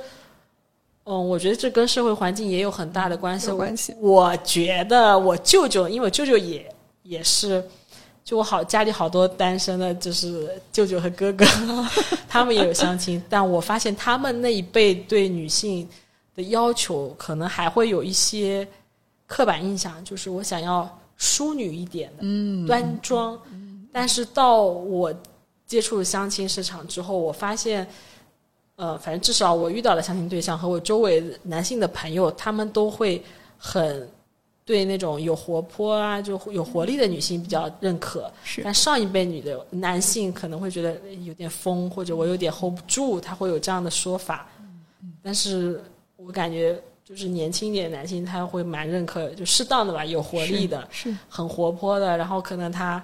[1.04, 3.48] 嗯，我觉得这跟社会环境也有很大的关系。
[3.48, 6.66] 有关系我觉得我舅舅，因为我舅舅也
[7.02, 7.62] 也是。
[8.24, 11.44] 就我好家里好多单身的，就是舅舅和哥哥，
[12.26, 15.86] 他们也有相亲，但我发现他们那一辈对女性
[16.34, 18.66] 的要求，可能还会有一些
[19.26, 23.38] 刻板印象，就是我想要淑女一点的，嗯，端庄。
[23.92, 25.12] 但是到我
[25.66, 27.86] 接触相亲市场之后，我发现，
[28.76, 33.22] 呃，反正至少我遇到的相亲对象和我周围男性的朋友，他们都会
[33.58, 34.08] 很。
[34.66, 44.48] 对那种有活泼啊，就有活力的女性比较认可，是但上一辈女的男性可能会觉得有点疯，或者我有点 hold 不住，他会有这样的说法。
[45.22, 45.84] 但是
[46.16, 53.02] 我感觉就是年轻一点的男性，他会蛮认可，就适当的吧，有活力的，是很活泼的，然后可能他，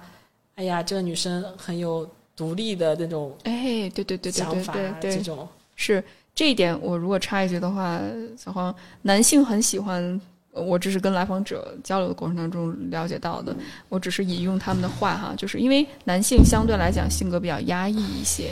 [0.55, 6.77] 哎呀，这个女生很有独立的那种哎，对对对对对想法，对对，这种是这一点。
[6.81, 8.01] 我如果插一句的话，
[8.37, 8.73] 小黄，
[9.03, 10.19] 男性很喜欢。
[10.53, 13.55] 我只是跟来访者交流的过程当中了解到的，
[13.87, 18.51] 我只是引用他们的话哈，就是因为男性相对来讲性格比较压抑一些，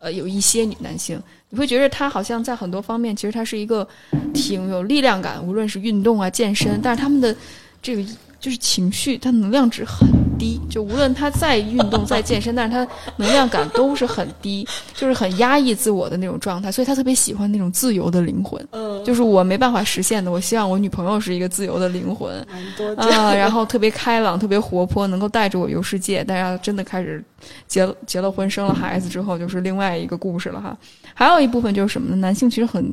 [0.00, 3.86] 呃，有一些女男性，你会觉得他好像在很多方面，其实他是一个
[4.34, 7.36] 挺有力量感，无论是运动啊、健身，但是他们的
[7.82, 8.02] 这个
[8.40, 10.08] 就是情绪，他能量值很
[10.40, 18.66] 低，就无论他再运动、再健身， 但是他能量感都是很低，就是很压抑自我的那种状态，所以他特别喜欢那种自由的灵魂。
[18.72, 22.34] 嗯，就是我没办法实现的，我希望我女朋友是一个自由的灵魂
[22.96, 26.24] 啊，然后特别开朗、特别活泼，能够带着我游世界。
[26.24, 27.22] 大家真的开始
[27.68, 30.76] 结结了婚、生了孩子之后，就是另外一个故事了哈。
[31.12, 32.16] 还有一部分就是什么呢？
[32.16, 32.92] 男性其实很，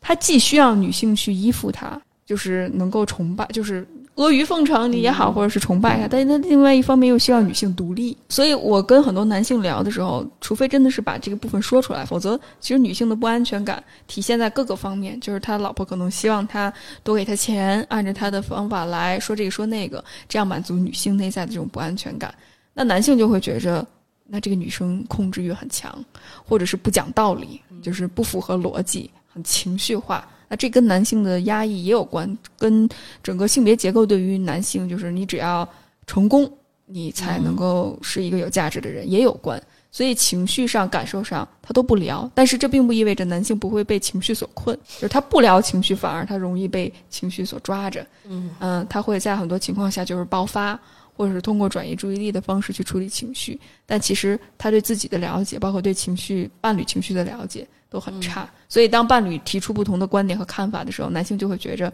[0.00, 3.86] 他既需要女性去依附他，就是能够崇拜，就是
[4.24, 8.16] 阿谀奉承你也好，或者是崇拜他，但是他另外一方面又需要女性独立。
[8.28, 16.72] 所以我跟很多男性聊的时候，除非真的是把这个部分说出来，否则其实女性的不安全感体现在各个方面，就是他老婆可能希望他
[17.04, 22.34] 多给他钱，按照他的方法来说这个说那个，这样满足女性内在的这种不安全感。
[22.74, 23.86] 那男性就会觉着，
[24.26, 25.96] 那这个女生控制欲很强，
[26.44, 30.26] 或者是不讲道理，就是不符合逻辑，很情绪化。
[30.48, 32.88] 那这跟男性的压抑也有关，跟
[33.22, 35.68] 整个性别结构对于男性，就是你只要
[36.06, 36.50] 成功，
[36.86, 39.62] 你才能够是一个有价值的人，也有关。
[39.90, 42.30] 所以情绪上、感受上他都不聊。
[42.34, 48.06] 但是这并不意味着男性不会被情绪所困，就是他不聊情绪，反而他容易被情绪所抓着。
[48.26, 50.78] 嗯他会在很多情况下就是爆发，
[51.16, 53.58] 或者是通过转移注意力的方式去处理情绪。
[53.86, 58.48] 但其实他对自己的了解，包括对情绪、伴侣情绪的了解都很差。
[58.68, 61.92] 所以当伴侣提出不同的观点和看法的时候，男性就会觉着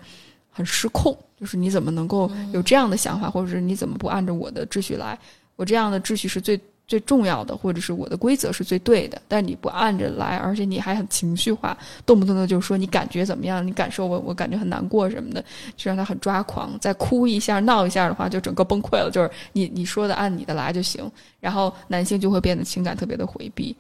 [0.51, 5.19] 很失控，就是你怎么能够有这样的想法，或者是你怎么不按照我的秩序来？
[5.57, 13.67] 我这样的秩序是最最重要的，或者是我的规则是最对的，但你不按着来，而且你还很情绪化，动不动的就说你感觉怎么样？
[13.67, 15.43] 你感受我，我感觉很难过什么的，
[15.77, 16.79] 就让他很抓狂。
[16.81, 19.11] 再哭一下、闹一下的话，就整个崩溃了。
[19.11, 23.75] 就是你你说的按你的来就行，然后男性就会变得情感特别的回避。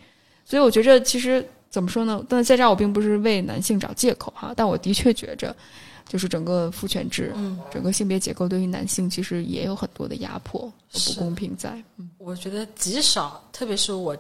[0.47, 2.25] 所以我觉着其实怎么说呢？
[2.29, 5.53] 但在这儿我并不是为男性找借口哈，但我的确觉着，
[6.09, 11.83] 就是整个父权制、嗯，整个性别结构对于男性其实也有很多的压迫和不公平在。
[12.17, 14.17] 我觉得极少，特别是我，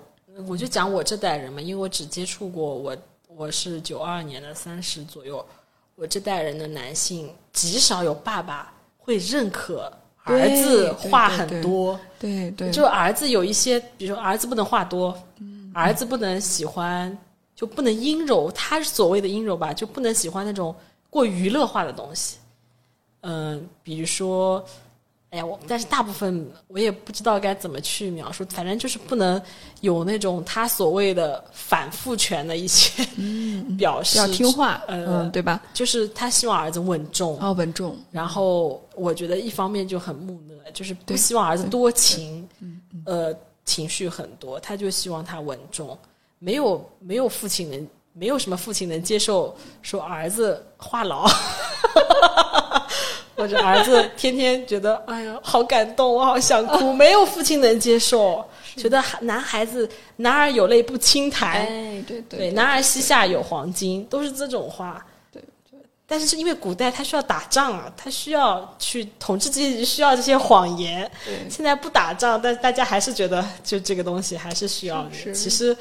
[0.48, 2.96] 我就讲我这代人嘛，因为我只接触过我，
[3.28, 5.46] 我是九二年的，三十左右，
[5.94, 9.92] 我这代人的男性极少有爸爸会认可
[10.24, 15.16] 儿对子对话很多，对对，就儿子有一些，比如说儿子不能话多，
[15.72, 17.16] 儿子不能喜欢，
[17.54, 20.74] 就不能阴柔，他所谓的阴柔吧，就不能喜欢那种
[21.10, 22.38] 过娱乐化的东西。
[23.20, 24.62] 嗯、比如说，
[25.30, 29.40] 哎呀，我但是大部分我也不知道该怎么去描述，反正就是不能
[29.80, 33.02] 有那种他所谓的反复权的一些
[33.78, 35.62] 表示，要听话，呃嗯，对吧？
[35.72, 42.46] 就是他希望儿子稳重，哦稳重，然后我觉得一方面就很木讷，就是不对希望儿子多情，
[43.06, 43.34] 呃，
[43.64, 45.98] 情绪很多，他就希望他稳重，
[46.44, 51.26] 没有没有父亲能没有什么父亲能接受说儿子话痨，
[53.34, 58.44] 或者儿子天天觉得哎呀好感动，我好想哭， 没有父亲能接受，
[58.76, 65.02] 觉得男孩子男儿有泪不轻弹，哎，对对，男儿膝下有黄金，都是这种话。
[65.32, 65.42] 对
[66.06, 71.10] 但是是因为古代他需要打仗啊，他需要去统治阶级需要这些谎言。
[71.24, 71.48] 对。
[71.48, 75.12] 现在不打仗，但大家还是觉得就这个东西还是需要的。
[75.14, 75.34] 是。
[75.34, 75.74] 其实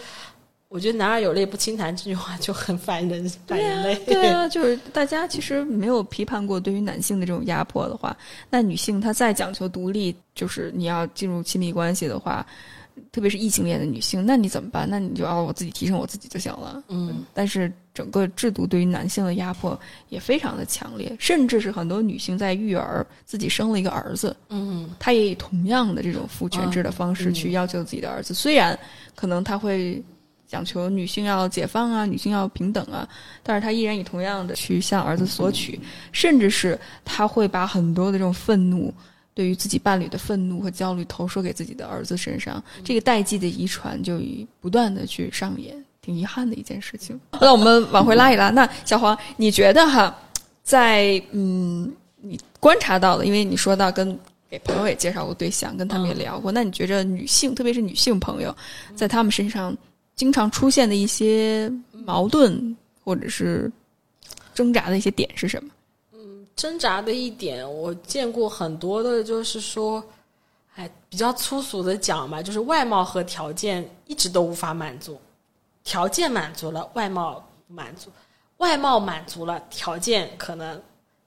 [0.74, 8.18] 我觉得“男儿有泪不轻弹”这句话就很反人 反对啊人类。，对啊， 就是大家其实没有批判过对于男性的这种压迫的话，
[8.50, 12.44] 那女性她再讲求独立，就是你要进入亲密关系的话，
[13.12, 14.90] 特别是异性恋的女性，那你怎么办？
[14.90, 16.84] 那你就要我自己提升我自己就行了。
[16.88, 28.34] 嗯，但是整个制度对于男性的压迫也非常的强烈，甚至是很多女性在育儿，自己生了一个儿子，嗯，她也以同样的这种父权制的方式去要求自己的儿子。
[28.34, 28.78] 虽然
[29.14, 30.04] 可能他会
[30.54, 33.10] 讲求女性要解放啊，女性要平等啊，
[33.42, 35.80] 但是他依然以同样的去向儿子索取，
[36.12, 38.94] 甚至是他会把很多的这种愤怒。
[39.34, 47.20] 对于自己伴侣的愤怒和焦虑投射给自己的儿子身上，这个代际的遗传就以不断的去上演，挺遗憾的一件事情。
[47.42, 50.16] 那我们往回拉一拉，那小黄，你觉得哈，
[50.62, 51.92] 在嗯，
[52.22, 54.16] 你观察到的，因为你说到跟
[54.52, 58.56] 给朋友也介绍过对象，跟他们也聊过，那你觉着女性，特别是女性朋友，
[58.96, 59.76] 在他们身上
[60.16, 63.72] 经常出现的一些矛盾或者是
[64.54, 65.70] 挣扎的一些点是什么？
[66.14, 70.04] 嗯挣扎的一点，我见过很多的，就是说，
[70.76, 75.20] 哎，比较粗俗的讲嘛，就是外貌和条件一直都无法满足，
[75.84, 78.12] 条件满足了，外貌不满足，
[78.58, 80.80] 外貌满足了，条件可能，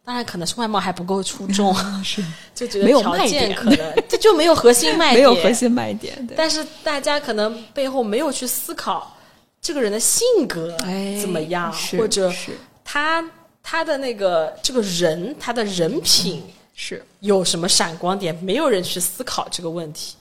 [0.07, 9.17] 当然可能是外貌还不够出众，是 就觉得没有条卖点件可能这就没有核心卖点，没有核心卖点，对，但是大家可能背后没有去思考
[9.61, 12.53] 这个人的性格哎怎么样，是或者是
[12.85, 13.29] 他
[13.65, 16.41] 他的那个这个人他的人品
[16.77, 20.15] 是有什么闪光点，没有人去思考这个问题。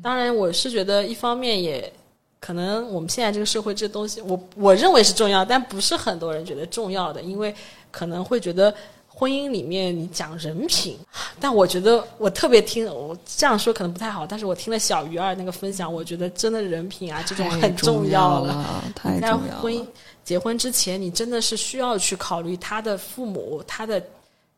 [0.00, 1.92] 当然，我是觉得一方面也
[2.38, 7.52] 可能我们现在这个社会这东西，我我认为是重要，但不是很多人觉得重要的，因为
[7.90, 8.72] 可能会觉得。
[9.18, 10.98] 婚姻里面你讲人品，
[11.40, 19.86] 但我觉得我特别听我这样说可能不太好，但是我听了小鱼儿那个分享，我觉得真的人品啊这种很重要了，太重要婚姻。
[20.22, 24.04] 结婚之前，你真的是需要去考虑他的父母，他的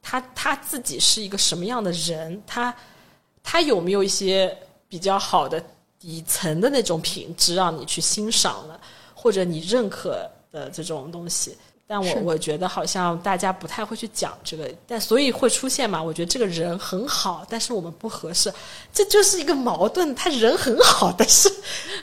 [0.02, 2.74] 他他自己是一个什么样的人，他
[3.44, 4.52] 他有没有一些
[4.88, 5.62] 比较好的
[6.00, 8.80] 底层的那种品质让你去欣赏了，
[9.14, 11.56] 或者你认可的这种东西。
[11.90, 16.02] 但我我觉得好像大家不太会去讲这个，但所以会出现嘛？
[16.02, 18.52] 我觉得这个人很好，但是我们不合适，
[18.92, 20.14] 这就是一个矛盾。
[20.14, 21.50] 他人很好，但是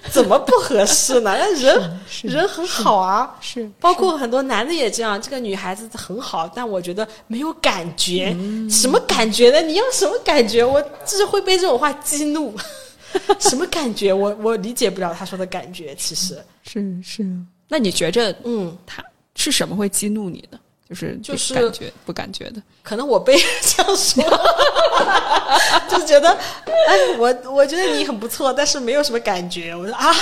[0.10, 1.38] 怎么不合适呢？
[1.38, 5.22] 那 人人很好啊，是包括很多男的也这样。
[5.22, 8.36] 这个女孩子很好，但我觉得没有感觉。
[8.68, 9.62] 什么感觉呢？
[9.62, 10.66] 你要什么感觉？
[10.66, 12.56] 我就是会被这种话激怒。
[13.40, 14.12] 什么感觉？
[14.12, 15.94] 我我理解不了他说的感觉。
[15.96, 17.24] 其实，是是。
[17.68, 19.04] 那你觉着嗯，他
[19.36, 20.60] 是什么会激怒你呢？
[20.88, 24.24] 就是就是感觉不感觉的，可能我被这样说，
[25.90, 29.76] 就是觉得，哎，我我觉得你很不错，但是没有什么感觉。
[29.76, 30.14] 我说啊，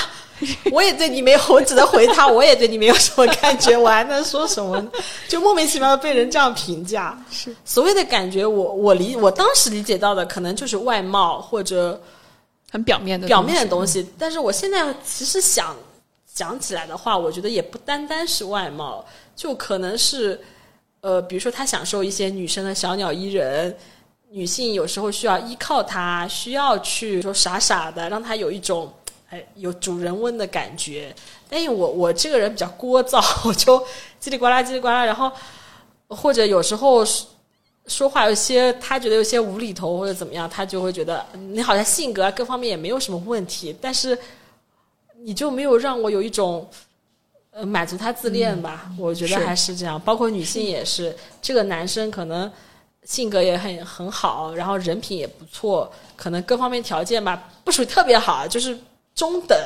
[0.71, 4.89] 我也对你没有，我只能回他， 我也对你没有什么感觉，我还能说什么呢？
[5.27, 7.21] 就莫名其妙的被人这样评价。
[7.29, 12.01] 是所谓的感觉，我我理我当时理解到的，可能就是外貌或者
[12.71, 13.85] 很表面的表面的东。
[13.85, 14.09] 西。
[14.17, 15.75] 但是我现在其实想
[16.33, 19.05] 讲起来的话，我觉得也不单单是外貌，
[19.35, 20.39] 就可能是
[21.01, 23.77] 呃，比如说他享受一些女生的小鸟依人，
[24.31, 28.91] 女性有时候需要依靠他，需要去说傻傻的，让他有一种
[29.29, 31.15] 哎有主人翁的感觉。
[31.47, 33.79] 但是我我这个人比较聒噪， 我就
[34.19, 35.31] 叽里呱啦叽里呱啦，然后
[36.07, 37.05] 或者有时候
[37.85, 44.17] 说话有些他觉得有些无厘头或者怎么样，他就会觉得你好像性格啊各方面也没有什么问题，但是
[45.23, 46.67] 你就没有让我有一种
[47.51, 48.91] 呃满足他自恋吧？
[48.97, 52.51] 我觉得还是这样，包括女性也是，这个男生可能
[53.05, 58.77] 性格也很很好，然后人品也不错，可能各方面条件吧不属于特别好，就是
[59.15, 59.57] 中等。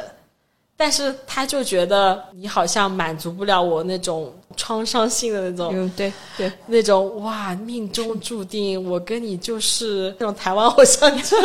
[0.80, 11.36] 但是他就觉得你好像满足不了我那种创伤性的那种嗯，对对，那种哇，命中注定我跟你就是那种台湾偶像剧，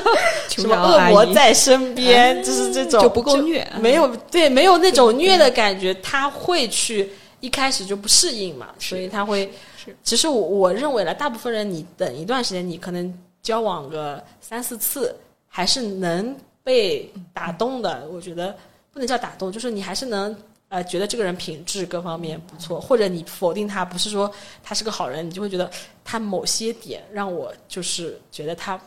[0.50, 7.10] 什么恶魔在身边，就是这种就不够虐没有对，没有那种虐的感觉，他会去
[7.40, 9.50] 一开始就不适应嘛，所以他会
[9.82, 9.96] 是。
[10.04, 13.12] 其实我我认为了，大部分人你等一段时间，你可能
[13.42, 15.16] 交往个三四次，
[15.48, 18.06] 还是能被打动的。
[18.12, 18.54] 我觉得
[18.92, 20.36] 不能叫打动，就是你还是能
[20.68, 24.30] 呃觉得这个人品质各方面不错，或者你否定他，不是说
[24.62, 25.70] 他是个好人，你就会觉得
[26.04, 28.78] 他某些点让我就是觉得他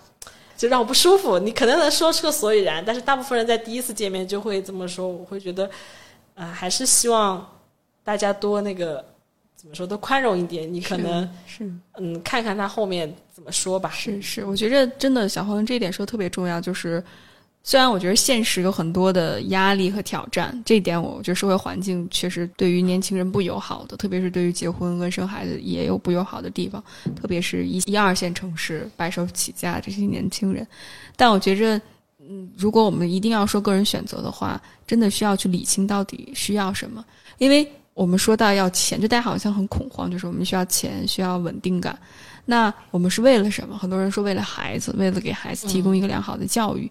[0.55, 1.39] 就让我不舒服。
[1.39, 5.65] 你可能能说出个所以然，但是大部分人在第一次见面就会这么说，我会觉得
[6.35, 7.45] 啊、呃还是希望
[8.03, 9.03] 大家多那个
[9.55, 10.71] 怎么说都宽容一点。
[10.71, 13.89] 你可能是嗯看看他后面怎么说吧。
[13.89, 17.03] 是是，我觉着真的小黄这一点说得特别重要，就是
[17.67, 26.81] 虽然我觉得现实有很多的压力和挑战，这一点我觉得社会环境确实对于年轻人不友好的，特别是对于结婚跟生孩子也有不友好的地方，
[27.19, 30.65] 特别是一一二线城市白手起家这些年轻人。
[31.15, 31.81] 但我觉着，
[32.19, 37.03] 嗯，如果我们一定要说个人选择的话，真的需要去理清到底需要什么，
[37.39, 41.97] 因为我们说到要钱，就大家好像很恐慌，就是我们需要钱，需要稳定感。
[42.45, 43.75] 那我们是为了什么？
[43.75, 46.87] 很多人说为了孩子，为了给孩子提供一个良好的教育。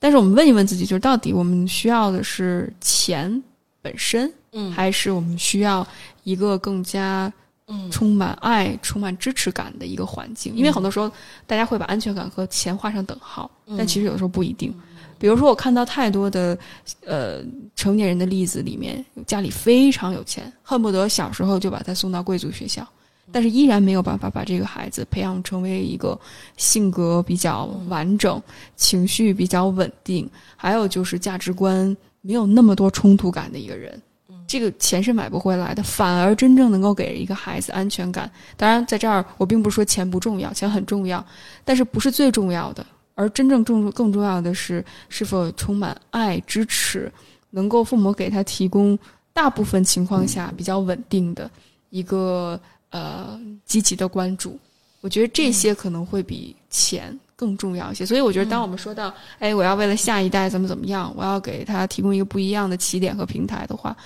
[0.00, 3.40] 但是我们问一问自己，就是到底我们需要的是钱
[3.80, 4.72] 本身，嗯。
[4.72, 5.86] 还是我们需要
[6.24, 7.32] 一个更加
[7.68, 7.88] 嗯。
[7.90, 10.56] 充满爱、充满支持感的一个环境？
[10.56, 11.08] 因为很多时候
[11.46, 14.74] 大家会把安全感和钱画上等号，但其实有时候不一定。
[15.18, 16.58] 比如说，我看到太多的
[17.04, 17.42] 呃
[17.76, 22.88] 成年人的例子里面，家里非常有钱，恨不得小时候就把他送到贵族学校，
[23.32, 26.18] 但是依然没有办法把这个孩子培养成为一个
[26.56, 28.42] 性格比较完整、
[28.76, 34.00] 情绪比较稳定，还有就是价值观没有那么多冲突感的一个人。
[34.46, 38.28] 这个钱是买不回来的，反而真正能够给一个孩子安全感。
[38.56, 41.24] 当然，在这儿我并不是说钱不重要，钱很重要，
[41.64, 42.84] 但是不是最重要的。
[43.14, 47.12] 而真正重更重要的是，是否充满爱、支持，
[47.50, 48.98] 能够父母给他提供
[49.32, 51.48] 大部分情况下比较稳定的
[51.90, 52.58] 一个
[52.90, 54.58] 呃积极的关注。
[55.00, 58.04] 我觉得这些可能会比钱更重要一些。
[58.04, 63.96] 所以我觉得，当我们说到，哎，我要为了下一代怎么怎么样，我要给他提供一个不一样的起点和平台的话，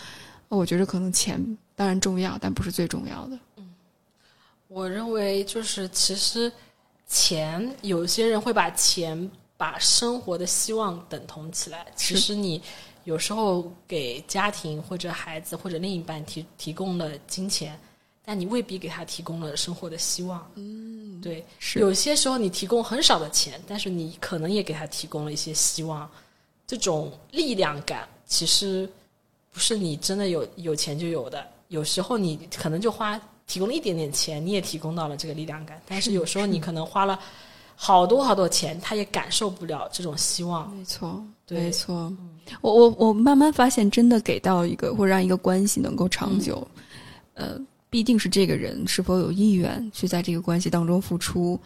[0.49, 3.39] 我觉得可能钱当然重要，但不是最重要的。
[3.57, 3.69] 嗯
[4.69, 6.51] 我认为就是其实
[7.07, 11.87] 钱，有些人会把钱把生活的希望等同起来。
[11.95, 12.61] 其实你
[13.05, 17.79] 有时候给家庭或者孩子或者另一半提提供了金钱，
[18.25, 20.51] 但你未必给他提供了生活的希望。
[20.55, 26.09] 嗯，对，是有些时候你提供很少的钱，但是你可能也给他提供了一些希望。
[26.67, 28.89] 这种力量感其实
[29.53, 37.21] 不是你真的有有钱就有的，有时候你可能就花提供了一点点钱，你也提供到了这个力量感，但是有时候你可能花了
[37.77, 40.75] 好多好多钱，他也感受不了这种希望。
[40.75, 42.11] 没错，对没错。
[42.63, 46.67] 我我我慢慢发现，真的给到一个或让一个关系能够长久，
[47.35, 47.61] 呃，
[47.95, 51.57] 必定是这个人是否有意愿去在这个关系当中付出，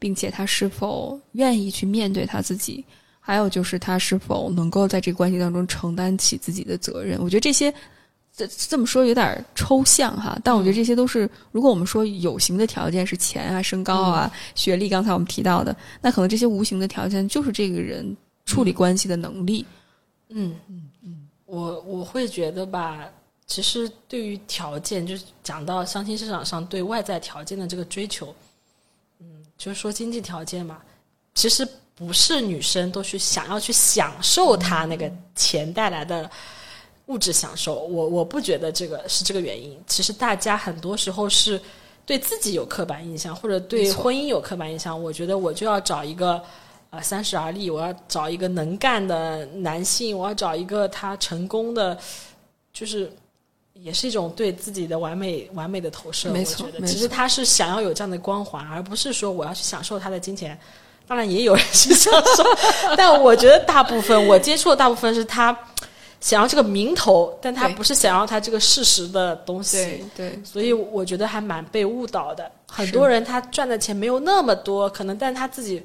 [0.00, 2.84] 并且他是否愿意去面对他自己，
[3.20, 7.22] 还有就是他是否能够在这个关系当中承担起自己的责任。
[7.22, 7.72] 我觉得这些。
[8.38, 18.14] 这这么说有点抽象哈，但我觉得这些都是，如果我们说有形的条件是钱啊、身高啊、学历，刚才我们提到的，那可能这些无形的条件就是这个人
[18.44, 19.64] 处理关系的能力。
[20.28, 23.08] 嗯嗯嗯，我我会觉得吧，
[23.46, 28.34] 其实对于条件，就是讲到相亲市场上对外在条件的这个追求，
[29.20, 29.26] 嗯，
[29.56, 30.82] 就是说经济条件嘛，
[31.34, 36.30] 其实不是女生都去想要去享受他那个钱带来的
[37.06, 39.80] 物质享受，我我不觉得这个是这个原因。
[39.86, 41.60] 其实大家很多时候是
[42.04, 45.00] 对自己有刻板印象，或者对婚姻有刻板印象。
[45.00, 46.42] 我觉得我就要找一个。
[46.90, 51.98] 呃，三十而立，我要找一个能干的男性，我要找一个他成功的，
[52.72, 53.12] 就是
[53.82, 56.30] 也是一种对自己的完美完美的投射。
[56.30, 60.58] 没错我觉得没错只是他是想要有这样的光环，而不是说我要去享受他的金钱。
[61.08, 62.42] 当然也有人去享受，
[62.98, 65.56] 但我觉得大部分我接触的大部分是他
[66.20, 70.04] 想要这个名头，但他不是想要他这个事实的东西。
[70.16, 72.50] 对，所以我觉得还蛮被误导的。
[72.66, 75.80] 很多人他赚的钱没有那么多，可能但他自己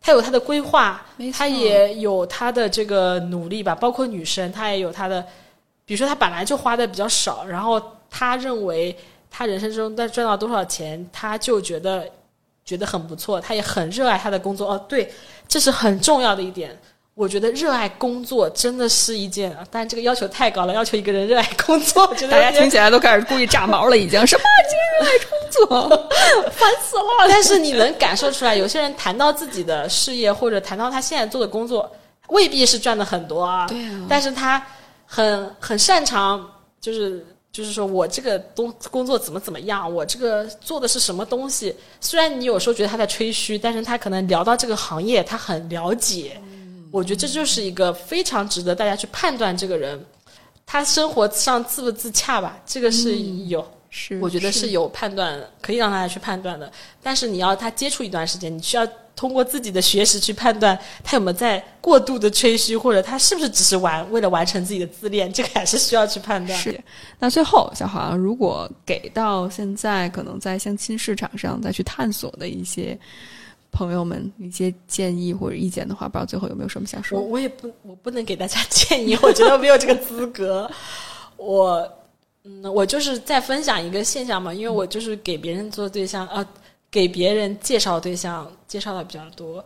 [0.00, 3.74] 他有他的规划他也有他的这个努力吧。
[3.74, 5.22] 包括女生，她也有她的，
[5.84, 8.96] 比如说他本来就花的比较少，然后他认为
[9.30, 12.08] 他人生中在赚到多少钱，他就觉得
[12.64, 14.72] 觉得很不错，他也很热爱他的工作。
[14.72, 15.12] 哦，对，
[15.48, 16.78] 这是很重要的一点。
[17.14, 26.08] 我觉得热爱工作真的是一件，但这个要求太高了，要求一个人热爱工作，觉得大家听起来都开始故意炸毛了，已经什么今日爱工作，
[26.52, 27.28] 烦死了。
[27.28, 31.94] 但是你能感受出来，有些人谈到自己的事业，或者谈到他现在做的工作，
[32.28, 33.66] 未必是赚的很多啊。
[33.68, 34.64] 对啊但是他
[35.14, 36.50] 很很擅长，
[36.80, 41.76] 就是就是说我这个东工作怎么怎么样，我这个做的是什么东西。
[42.00, 46.40] 虽然你有时候觉得他在吹嘘，但是他可能聊到这个行业，他很了解。
[46.90, 50.02] 我觉得这就是一个非常值得大家去判断这个人，
[50.64, 53.62] 他生活上自不自洽吧，这个是有。
[53.94, 56.72] 是我觉得是有判断，可以让大家去判断的。
[57.02, 66.58] 但是你要他接触一段时间，你需要通过自己的学识去判断他有没有在过度的吹嘘，或者他是不是只是完为了完成自己的自恋，这个还是需要去判断。
[66.58, 66.82] 是。
[67.18, 72.98] 那最后，小黄，如果给到现在可能在相亲市场上再去探索的一些
[73.70, 77.20] 朋友们一些建议或者意见的话，不知道最后有没有什么想我说？
[77.20, 80.70] 我也不我不能给大家建议，我觉得没有这个资格。
[81.36, 81.86] 我
[82.44, 86.44] 嗯，我就是在分享一个现象嘛，因为我就是给别人做对象，啊，
[86.90, 89.64] 给别人介绍对象介绍的比较多。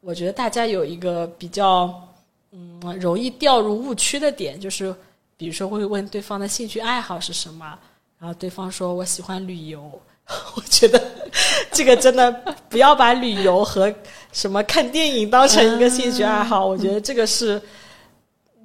[0.00, 1.92] 我觉得大家有一个比较
[2.52, 4.94] 嗯容易掉入误区的点，就是
[5.36, 7.78] 比如说会问对方的兴趣爱好是什么，
[8.18, 9.90] 然后对方说我喜欢旅游。
[10.56, 10.98] 我觉得
[11.70, 12.32] 这个真的
[12.70, 13.94] 不要把旅游和
[14.32, 16.64] 什么看电影当成一个兴趣爱好。
[16.64, 17.60] 我觉得这个是，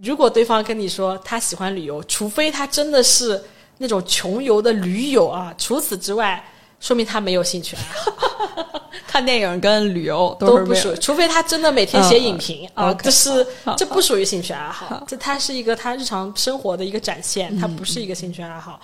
[0.02, 3.41] 如果对方跟你说他喜欢旅游，除非他真的是
[3.78, 6.43] 那种穷游的驴友啊，除此之外，
[6.80, 10.95] 说明他没有兴趣爱好， 看电影跟旅游都不属于。
[10.97, 13.45] 除非他真的每天写影评嗯啊这是
[13.78, 18.80] 这不属于兴趣爱好好，这他是一个他日常生活的一个展现，他不是一个兴趣爱好。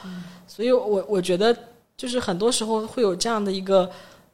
[0.47, 1.55] 所以我我觉得
[1.95, 3.89] 就是很多时候会有这样的一个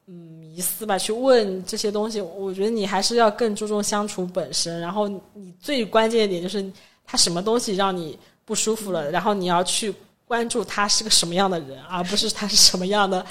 [0.07, 6.69] 嗯迷思吧，去问这些东西，我觉得你还是要更注重相处本身，然后你最关键一点就是
[7.05, 9.93] 他什么东西让你不舒服了，然后你要去
[10.25, 13.25] 关注他是个什么样的人，而不是他是什么样的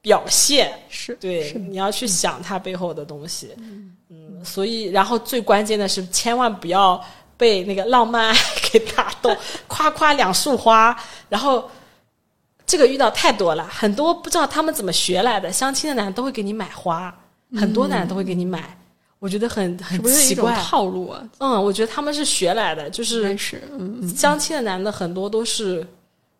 [0.00, 0.72] 表现。
[0.88, 3.54] 是对，你要去想他背后的东西。
[3.58, 6.98] 嗯，所以然后最关键的是，千万不要
[7.36, 8.34] 被那个浪漫爱
[8.72, 9.36] 给打动，
[9.66, 11.70] 夸夸两束花，然后。
[12.70, 15.50] 这个遇到太多了，很多不知道他们怎么学来的。
[15.50, 17.12] 相亲的男的都会给你买花，
[17.56, 18.78] 很多男的都会给你买，
[19.18, 20.54] 我觉得很很奇怪。
[20.62, 21.20] 套路啊？
[21.38, 23.36] 嗯，我觉得他们是学来的，就是
[24.16, 25.84] 相亲的男的很多都是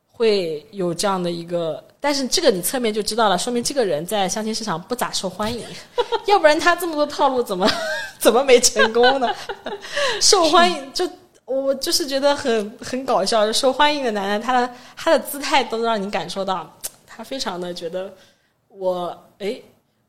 [0.06, 5.64] 会有这样的一个，但是这个你侧面就知道了，说明这个人在相亲市场不咋受欢迎，
[6.28, 7.68] 要不然他这么多套路怎么
[8.20, 9.28] 怎么没成功呢？
[10.22, 11.10] 受欢迎就
[11.56, 16.72] 我就是觉得很很搞笑，受欢迎的男人，他的他的姿态都让你感受到
[17.06, 18.12] 他非常的觉得
[18.68, 19.60] 我诶，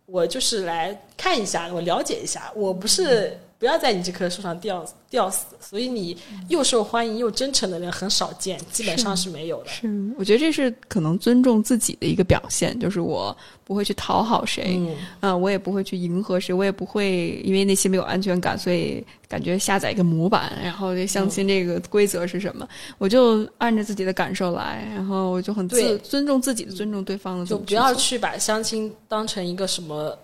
[0.05, 5.45] 我就是来看一下，我了解一下，我不是不要在你这棵树上吊吊死。
[5.59, 6.17] 所以你
[6.49, 9.69] 又受欢迎又真诚的人很少见，基本上是没有的。
[9.69, 9.87] 是，
[10.17, 30.17] 我觉得这是可能尊重自己的一个表现，就是我不会去讨好谁，嗯，嗯、我也不会去迎合谁，我也不会因为内心没有安全感，所以感觉下载一个模板，然后这相亲这个规则是什么，我就按着自己的感受来，然后我就很自尊重自己的，尊重对方的，就不要去把相亲当成一个什么，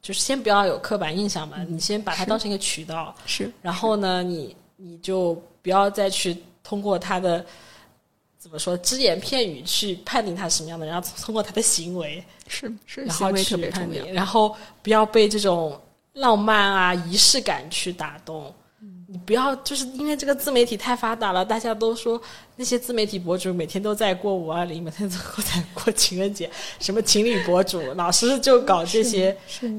[0.00, 7.44] 就是先不要有刻板印象嘛，你先把它当成一个渠道，是然后呢，你你就不要再去通过他的。
[8.40, 8.76] 怎么说？
[8.78, 13.56] 只言片语去判定他是什么样的人，然后通过他的行为，是是，然后去。
[13.68, 15.78] 判定，然后不要被这种
[16.12, 18.54] 浪漫啊、仪式感去打动。
[19.18, 22.20] 你不要就是因为这个自媒体太发达了，大家都说
[22.56, 26.48] 那些自媒体博主每天都在过五二零，每天都在过情人节，
[26.78, 29.36] 什么情侣博主，老师就搞这些，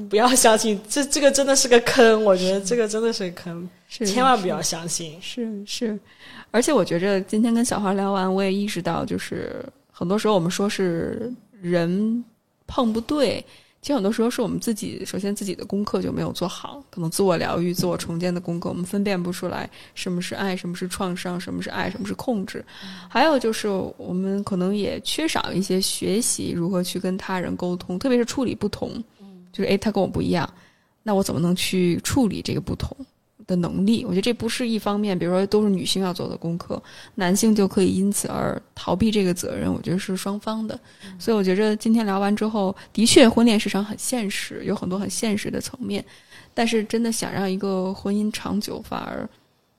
[0.08, 5.16] 不要相信，这这个真的是个坑，我觉得这个真的是个坑，是千万不要相信。
[5.22, 5.98] 是是，
[6.50, 11.32] 而且我觉着今天跟小花聊完，我也意识到，就是很多时候我们说是
[11.62, 12.24] 人
[12.66, 13.44] 碰不对，
[13.82, 22.62] 其实很多时候是我们自己首先自己的功课就没有做好，可能自我疗愈、自我重建的功课，我们分辨不出来什么是爱，什么是创伤，什么是爱，什么是控制。
[23.08, 29.02] 还有就是我们可能也缺少一些学习如何去跟他人沟通，特别是处理不同，
[29.50, 30.46] 就是诶，他跟我不一样，
[31.02, 32.94] 那我怎么能去处理这个不同？
[33.50, 36.80] 的能力，我觉得这不是一方面，比如说都是女性要做的功课，
[37.16, 39.72] 男性就可以因此而逃避这个责任。
[39.72, 40.78] 我觉得是双方的，
[41.18, 46.04] 所以我觉着今天聊完之后，的确婚恋市场很现实，有很多很现实的层面，
[46.54, 49.28] 但是真的想让一个婚姻长久，反而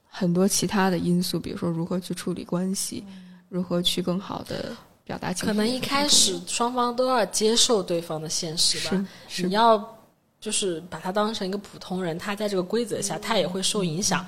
[0.10, 3.06] 很多其他的因素，比如说如何去处理关系，
[3.48, 9.08] 如何去更好的表达情绪，可能一开始双方都要接受对方的现实吧，
[9.38, 9.98] 你要。
[10.42, 14.26] 就是把他当成一个普通人，他在这个规则下，他也会受影响。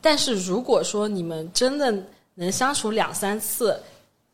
[0.00, 1.94] 但是如果说你们真的
[2.34, 3.78] 能相处两三次，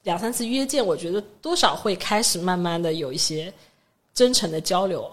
[0.04, 3.52] 两三次约见，我觉得多少会开始慢慢的有一些
[4.14, 5.10] 真诚的交流。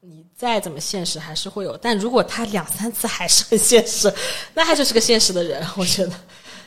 [0.00, 1.76] 你再怎么现实，还是会有。
[1.76, 4.12] 但如果他两三次还是很现实，
[4.52, 5.64] 那他就是个现实的人。
[5.76, 6.12] 我觉得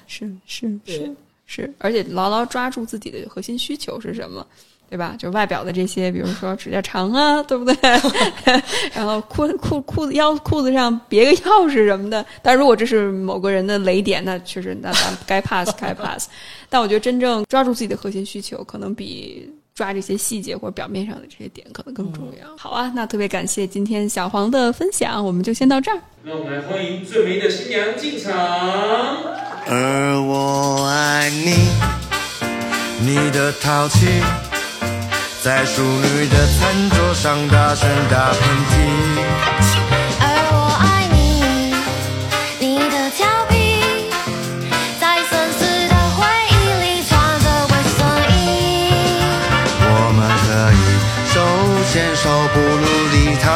[0.07, 1.15] 是是是
[1.45, 4.45] 是，而且牢牢抓住自己的核心需求是什么。
[4.89, 5.15] 对吧？
[5.19, 7.75] 就外表的这些，比如说指甲长啊，对不对？
[8.93, 12.25] 然后裤裤裤子腰裤子上别个钥匙什么的。
[12.41, 16.27] 但如果这是某个人的雷点，那确实那咱该 pass 该 pass。
[16.69, 22.47] 但我觉得真正抓住自己的核心需求，可能比抓这些细节或者表面上的这些点可能更重要。
[22.57, 25.99] 好啊，那特别感谢今天小黄的分享，我们就先到这儿。
[26.23, 28.33] 让我们来欢迎最美的新娘进场。
[29.67, 31.53] 而我爱你，
[33.05, 34.07] 你的淘气。
[35.41, 38.75] 在淑女的餐桌上大声打喷嚏，
[40.19, 41.73] 而我爱你，
[42.59, 43.55] 你的调皮，
[44.99, 47.99] 在深思的回忆里穿着卫生
[48.35, 48.37] 衣。
[49.79, 50.77] 我们可以
[51.31, 51.39] 手
[51.87, 52.83] 牵手步入
[53.15, 53.47] 礼堂，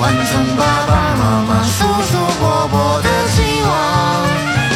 [0.00, 3.70] 完成爸爸妈妈、叔叔伯伯的期望。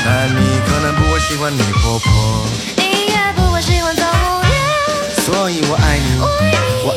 [0.05, 0.39] 但你
[0.69, 2.47] 可能不会喜欢你婆婆，
[5.47, 6.27] 所以我爱你，我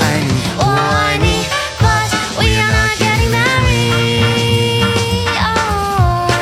[0.01, 1.45] 爱你，我爱你
[1.77, 4.81] ，But we are not getting married.
[5.37, 6.33] Oh.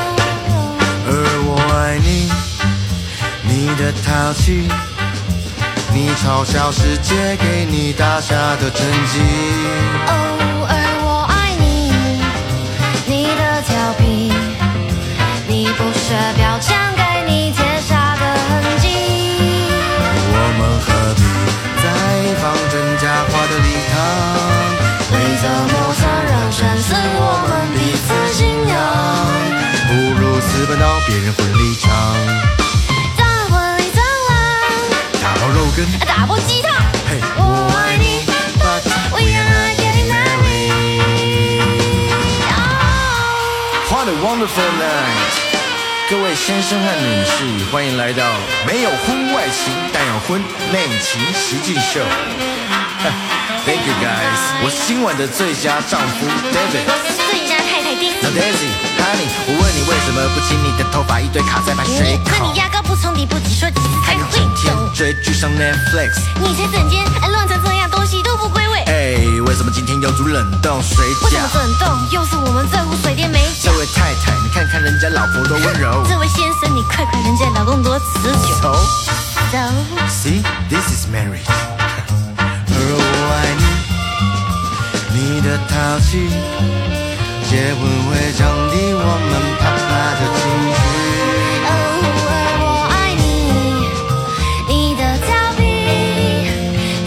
[1.06, 1.12] 而
[1.44, 2.32] 我爱你，
[3.44, 4.72] 你的淘气，
[5.94, 9.20] 你嘲笑世界给你打下的成绩。
[10.08, 10.72] 哦，而
[11.04, 11.92] 我爱你，
[13.06, 14.32] 你的调皮，
[15.46, 18.88] 你不舍标签给你贴下的痕迹。
[20.32, 20.97] 我们何必再
[22.98, 23.96] 放真假话的礼堂？
[25.12, 28.76] 为着陌生人宣誓我们彼此信仰。
[29.88, 31.88] 不如私奔到别人婚礼场，
[33.16, 34.32] 在婚礼长廊，
[35.22, 35.86] 大包肉羹。
[36.06, 36.74] 打破鸡汤。
[37.10, 37.42] 嘿，我
[37.78, 38.26] 爱你
[38.60, 38.82] ，But
[39.14, 41.02] we are not getting married.
[42.52, 43.94] Oh.
[43.94, 45.36] What a wonderful night！
[46.10, 48.24] 各位先生和女士，欢迎来到
[48.66, 50.42] 没有婚外情但有婚
[50.72, 52.02] 内情实境秀。
[53.68, 56.82] Thank you guys，我是今晚的最佳丈夫 David。
[57.30, 62.58] 最佳太太 d 那 Daisy，Honey，我问你为什么不亲你的头发一堆卡在排水口可你？
[62.58, 64.90] 牙膏不从底，不及说几次才会整天懂。
[64.96, 68.80] 追剧上 Netflix，你才整间哎乱成这样，东西都不归位。
[68.88, 71.46] 哎，为什么今天要煮冷冻水饺为什么？
[71.54, 73.78] 冷冻又是我们这户水电没缴这？
[73.78, 76.04] 位太太，你看看人家老婆多温柔。
[76.10, 78.58] 这位先生，你快看，人家老公多持久。
[78.62, 78.74] 走
[79.52, 81.46] So，，See this is marriage。
[85.48, 86.28] 的淘气，
[87.50, 90.44] 结婚会降低我们怕不怕的情
[90.76, 90.80] 绪。
[92.60, 93.24] 我爱你，
[94.68, 95.64] 你的调皮，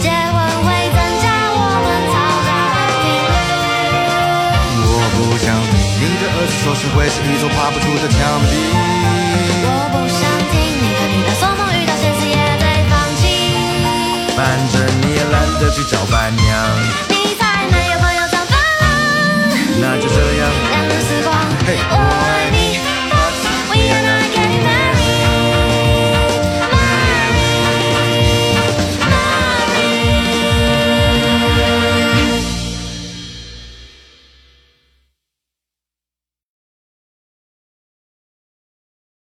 [0.01, 2.17] 结婚会增加我们嘈
[2.49, 3.37] 杂的频率。
[4.89, 8.51] 我不想听你的恶趣，说是会是一种画不出的逃避。
[9.61, 10.17] 我不想
[10.49, 12.91] 听你的平淡，说风雨到现实也得放
[13.21, 13.21] 弃，
[14.35, 14.41] 反
[14.73, 17.10] 正你也懒得去找伴娘。
[19.81, 22.40] 那就这样，让时光，